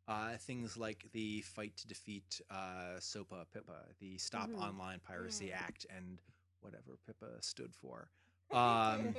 [0.07, 4.61] uh, things like the fight to defeat uh, SOPA PIPA, the Stop Mhm.
[4.61, 5.57] Online Piracy Mm.
[5.57, 6.21] Act, and
[6.61, 8.11] whatever PIPA stood for,
[8.51, 9.15] um,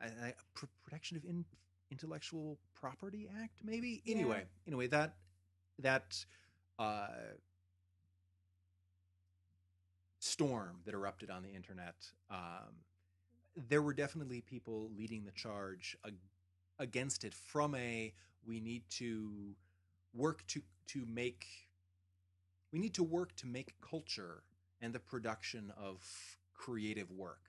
[0.00, 1.44] I, I, Pr- Protection of in,
[1.90, 4.00] Intellectual Property Act, maybe.
[4.04, 4.14] Yeah.
[4.16, 5.16] Anyway, anyway, that
[5.80, 6.24] that
[6.78, 7.08] uh,
[10.24, 11.94] storm that erupted on the internet.
[12.30, 12.82] Um,
[13.68, 16.14] there were definitely people leading the charge ag-
[16.78, 18.12] against it from a
[18.46, 19.54] we need to
[20.14, 21.46] work to to make
[22.72, 24.42] we need to work to make culture
[24.80, 26.02] and the production of
[26.54, 27.42] creative work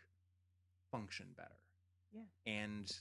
[0.91, 1.49] function better.
[2.13, 2.21] Yeah.
[2.45, 2.95] And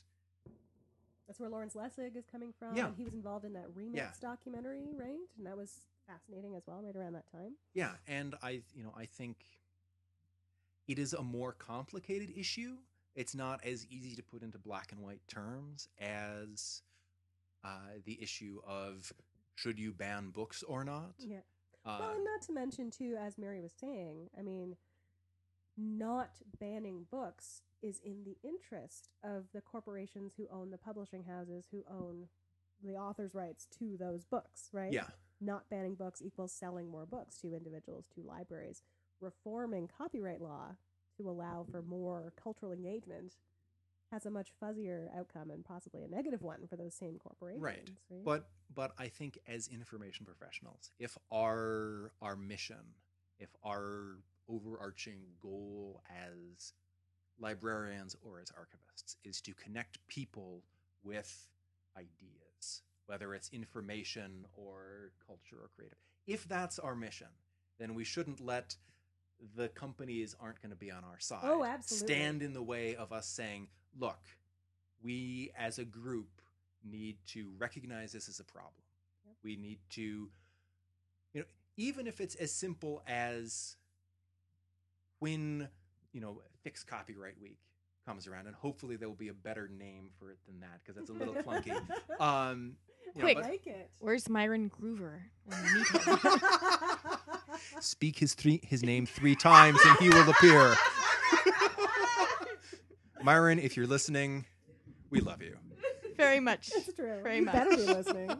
[1.26, 2.76] That's where Lawrence Lessig is coming from.
[2.76, 2.90] Yeah.
[2.96, 5.18] He was involved in that remix documentary, right?
[5.36, 7.52] And that was fascinating as well, right around that time.
[7.74, 9.36] Yeah, and I, you know, I think
[10.88, 12.76] it is a more complicated issue.
[13.14, 16.82] It's not as easy to put into black and white terms as
[17.64, 19.12] uh, the issue of
[19.54, 21.14] should you ban books or not.
[21.18, 21.38] Yeah.
[21.86, 24.76] Uh, well, and not to mention too, as Mary was saying, I mean,
[25.76, 31.66] not banning books is in the interest of the corporations who own the publishing houses,
[31.70, 32.28] who own
[32.82, 34.92] the author's rights to those books, right?
[34.92, 35.06] yeah,
[35.40, 38.82] Not banning books equals selling more books to individuals, to libraries.
[39.20, 40.76] Reforming copyright law
[41.16, 43.36] to allow for more cultural engagement
[44.12, 47.62] has a much fuzzier outcome and possibly a negative one for those same corporations.
[47.62, 47.90] Right.
[48.10, 48.24] right?
[48.24, 52.94] but but I think as information professionals, if our our mission,
[53.38, 54.18] if our
[54.48, 56.72] overarching goal as
[57.38, 60.62] librarians or as archivists is to connect people
[61.02, 61.48] with
[61.96, 65.98] ideas, whether it's information or culture or creative.
[66.26, 67.28] If that's our mission,
[67.78, 68.76] then we shouldn't let
[69.56, 71.40] the companies aren't going to be on our side.
[71.42, 72.14] Oh, absolutely.
[72.14, 74.20] Stand in the way of us saying, look,
[75.02, 76.28] we as a group
[76.84, 78.82] need to recognize this as a problem.
[79.26, 79.34] Yep.
[79.42, 81.44] We need to, you know,
[81.76, 83.76] even if it's as simple as
[85.18, 85.68] when,
[86.12, 87.58] you know, fixed copyright week
[88.06, 90.96] comes around, and hopefully there will be a better name for it than that because
[90.96, 91.74] that's a little clunky.
[92.20, 92.76] Um,
[93.14, 93.90] you know, I but like it.
[94.00, 95.20] Where's Myron Groover
[97.54, 97.82] when you need him?
[97.82, 100.74] speak his three his name three times and he will appear.
[103.22, 104.44] Myron, if you're listening,
[105.10, 105.56] we love you.
[106.16, 106.70] Very much.
[106.74, 107.20] It's true.
[107.22, 107.96] Very you better be much.
[107.96, 108.38] listening.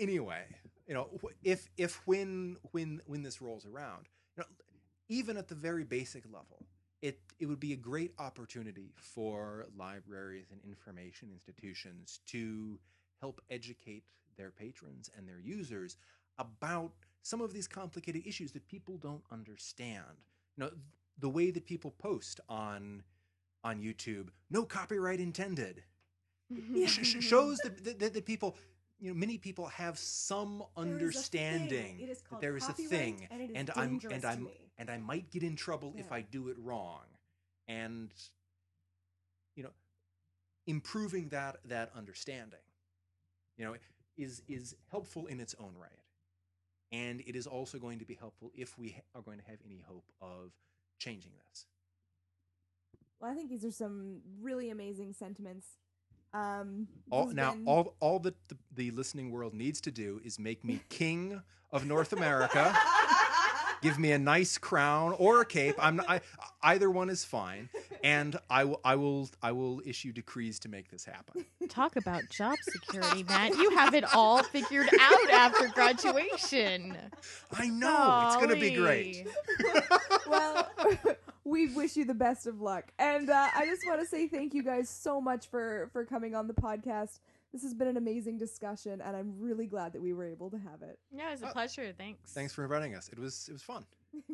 [0.00, 0.42] anyway,
[0.86, 1.08] you know,
[1.44, 4.06] if if when when when this rolls around,
[4.36, 4.46] you know,
[5.08, 6.66] even at the very basic level,
[7.02, 12.78] it it would be a great opportunity for libraries and information institutions to
[13.20, 14.04] help educate
[14.36, 15.96] their patrons and their users
[16.40, 16.92] about
[17.22, 20.24] some of these complicated issues that people don't understand.
[20.56, 20.70] You know,
[21.18, 23.02] the way that people post on
[23.62, 25.82] on YouTube, no copyright intended.
[26.52, 26.86] Mm-hmm.
[26.86, 28.56] Sh- shows that, that, that, people,
[28.98, 32.00] you know, many people have some There is a understanding thing.
[32.00, 34.48] It is that there is a thing, and, and I'm and I'm
[34.78, 37.04] and I might get in trouble if I do it wrong,
[37.68, 38.10] and
[39.54, 39.70] you know,
[40.66, 42.58] improving that that understanding,
[43.56, 43.74] you know,
[44.16, 45.99] is is helpful in its own right,
[46.92, 49.82] and it is also going to be helpful if we are going to have any
[49.86, 50.52] hope of
[50.98, 51.66] changing this.
[53.20, 55.66] Well, I think these are some really amazing sentiments.
[56.32, 60.38] Um, All, now, been- all all that the, the listening world needs to do is
[60.38, 61.42] make me king
[61.72, 62.76] of North America.
[63.82, 65.76] Give me a nice crown or a cape.
[65.78, 66.20] I'm not, I,
[66.62, 67.68] either one is fine,
[68.04, 71.46] and I will I will I will issue decrees to make this happen.
[71.68, 73.56] Talk about job security, Matt.
[73.56, 76.96] You have it all figured out after graduation.
[77.52, 79.26] I know it's gonna be great.
[80.28, 80.70] Well,
[81.44, 84.54] we wish you the best of luck, and uh, I just want to say thank
[84.54, 87.20] you guys so much for for coming on the podcast.
[87.52, 90.58] This has been an amazing discussion, and I'm really glad that we were able to
[90.58, 90.98] have it.
[91.10, 91.52] Yeah, it was a Oh.
[91.52, 91.92] pleasure.
[91.96, 92.32] Thanks.
[92.32, 93.08] Thanks for inviting us.
[93.08, 93.84] It was it was fun.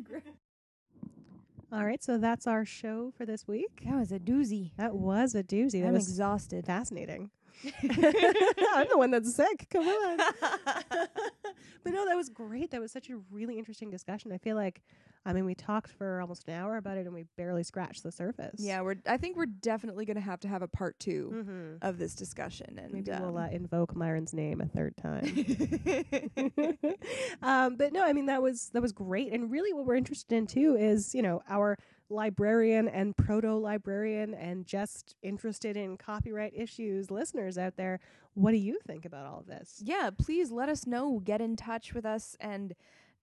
[0.03, 0.23] Great.
[1.71, 3.81] All right, so that's our show for this week.
[3.85, 4.71] That was a doozy.
[4.77, 5.81] That was a doozy.
[5.81, 6.65] That I'm was exhausted.
[6.65, 7.29] fascinating.
[7.83, 9.67] I'm the one that's sick.
[9.69, 10.17] Come on.
[10.89, 12.71] but no, that was great.
[12.71, 14.31] That was such a really interesting discussion.
[14.31, 14.81] I feel like,
[15.27, 18.11] I mean, we talked for almost an hour about it and we barely scratched the
[18.11, 18.55] surface.
[18.59, 18.95] Yeah, we're.
[19.05, 21.85] I think we're definitely going to have to have a part 2 Mm-hmm.
[21.87, 25.25] of this discussion, and Maybe um, we'll uh, invoke Myron's name a third time.
[27.41, 30.33] um, but no, I mean that was that was great, and really what we're interested
[30.35, 31.77] in too is you know our
[32.09, 37.99] librarian and proto librarian and just interested in copyright issues listeners out there,
[38.33, 39.81] what do you think about all of this?
[39.83, 41.19] Yeah, please let us know.
[41.21, 42.73] Get in touch with us and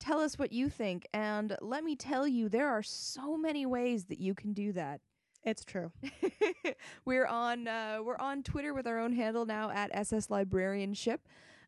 [0.01, 1.07] tell us what you think.
[1.13, 5.01] And let me tell you, there are so many ways that you can do that.
[5.45, 5.93] It's true.
[7.05, 11.21] we're on uh, we're on Twitter with our own handle now at SS Librarianship.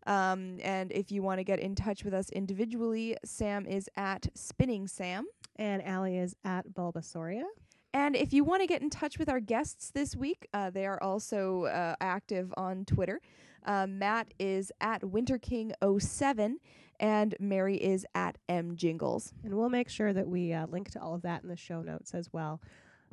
[0.06, 4.26] Um, and if you want to get in touch with us individually, Sam is at
[4.34, 5.26] Spinning Sam.
[5.56, 7.44] And Allie is at Bulbasauria.
[7.92, 10.84] And if you want to get in touch with our guests this week, uh, they
[10.86, 13.20] are also uh, active on Twitter.
[13.64, 16.56] Uh, Matt is at WinterKing07
[17.00, 19.32] and Mary is at M Jingles.
[19.44, 21.82] And we'll make sure that we uh, link to all of that in the show
[21.82, 22.60] notes as well.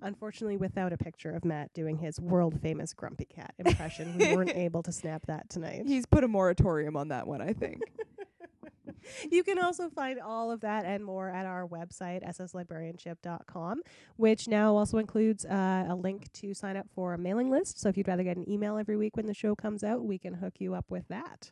[0.02, 4.50] Unfortunately, without a picture of Matt doing his world famous Grumpy Cat impression, we weren't
[4.56, 5.84] able to snap that tonight.
[5.86, 7.82] He's put a moratorium on that one, I think.
[9.32, 13.82] you can also find all of that and more at our website, sslibrarianship.com,
[14.18, 17.80] which now also includes uh, a link to sign up for a mailing list.
[17.80, 20.18] So if you'd rather get an email every week when the show comes out, we
[20.18, 21.52] can hook you up with that.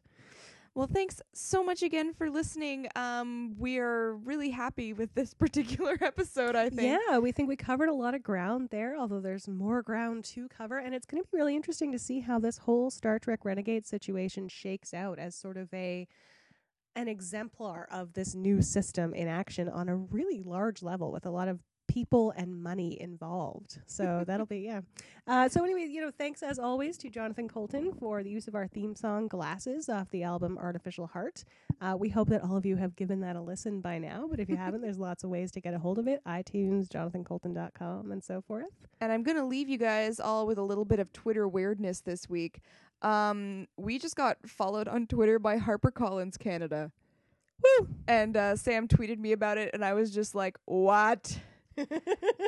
[0.73, 2.87] Well, thanks so much again for listening.
[2.95, 6.97] Um, we are really happy with this particular episode, I think.
[7.09, 10.47] Yeah, we think we covered a lot of ground there, although there's more ground to
[10.47, 10.77] cover.
[10.77, 13.85] And it's going to be really interesting to see how this whole Star Trek Renegade
[13.85, 16.07] situation shakes out as sort of a
[16.95, 21.29] an exemplar of this new system in action on a really large level with a
[21.29, 21.59] lot of
[21.91, 23.79] people and money involved.
[23.85, 24.81] So that'll be yeah.
[25.27, 28.55] Uh, so anyway, you know, thanks as always to Jonathan Coulton for the use of
[28.55, 31.43] our theme song "Glasses" off the album "Artificial Heart."
[31.81, 34.25] Uh, we hope that all of you have given that a listen by now.
[34.29, 36.87] But if you haven't, there's lots of ways to get a hold of it: iTunes,
[36.87, 38.69] JonathanCoulton.com, and so forth.
[39.01, 42.29] And I'm gonna leave you guys all with a little bit of Twitter weirdness this
[42.29, 42.61] week.
[43.01, 46.91] Um, we just got followed on Twitter by HarperCollins Canada.
[47.61, 47.87] Woo!
[48.07, 51.37] And uh, Sam tweeted me about it, and I was just like, "What?"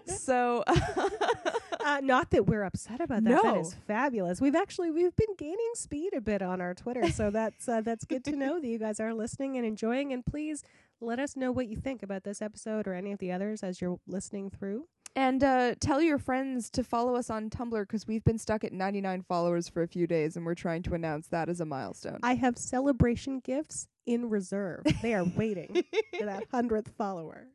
[0.05, 0.63] So,
[1.85, 3.41] uh, not that we're upset about that.
[3.41, 3.59] That No.
[3.61, 4.39] is fabulous.
[4.41, 8.05] We've actually we've been gaining speed a bit on our Twitter, so that's uh, that's
[8.05, 10.13] good to know that you guys are listening and enjoying.
[10.13, 10.63] And please
[11.01, 13.81] let us know what you think about this episode or any of the others as
[13.81, 14.87] you're listening through.
[15.15, 18.71] and uh, tell your friends to follow us on Tumblr because we've been stuck at
[18.73, 22.19] 99 followers for a few days, and we're trying to announce that as a milestone.
[22.23, 24.83] I have celebration gifts in reserve.
[25.01, 25.83] They are waiting
[26.17, 27.47] for that hundredth follower.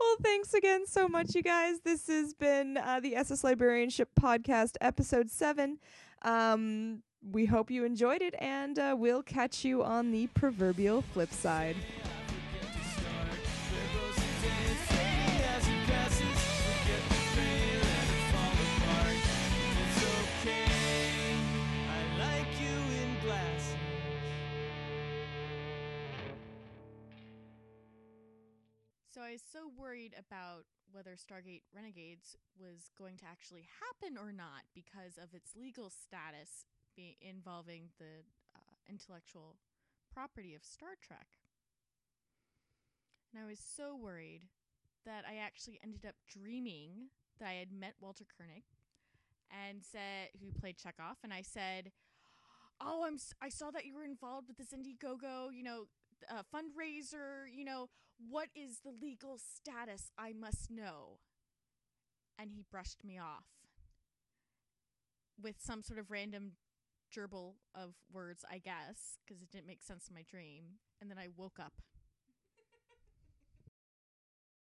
[0.00, 1.80] Well, thanks again so much, you guys.
[1.80, 5.78] This has been uh, the SS Librarianship Podcast, Episode 7.
[6.22, 11.32] Um, we hope you enjoyed it, and uh, we'll catch you on the proverbial flip
[11.32, 11.76] side.
[29.20, 34.16] So I was so worried about whether Star Trek Renegades was going to actually happen
[34.16, 36.64] or not because of its legal status
[36.96, 38.24] be involving the
[38.56, 39.56] uh, intellectual
[40.10, 41.26] property of Star Trek.
[43.28, 44.48] And I was so worried
[45.04, 48.64] that I actually ended up dreaming that I had met Walter Koenig
[49.52, 51.92] and said who played Chekov and I said,
[52.80, 55.88] "Oh, I'm I saw that you were involved with this Indiegogo, you know,
[56.28, 57.88] uh, fundraiser, you know,
[58.28, 60.10] what is the legal status?
[60.18, 61.18] I must know.
[62.38, 63.44] And he brushed me off
[65.40, 66.52] with some sort of random
[67.14, 70.64] gerbil of words, I guess, because it didn't make sense in my dream.
[71.00, 71.74] And then I woke up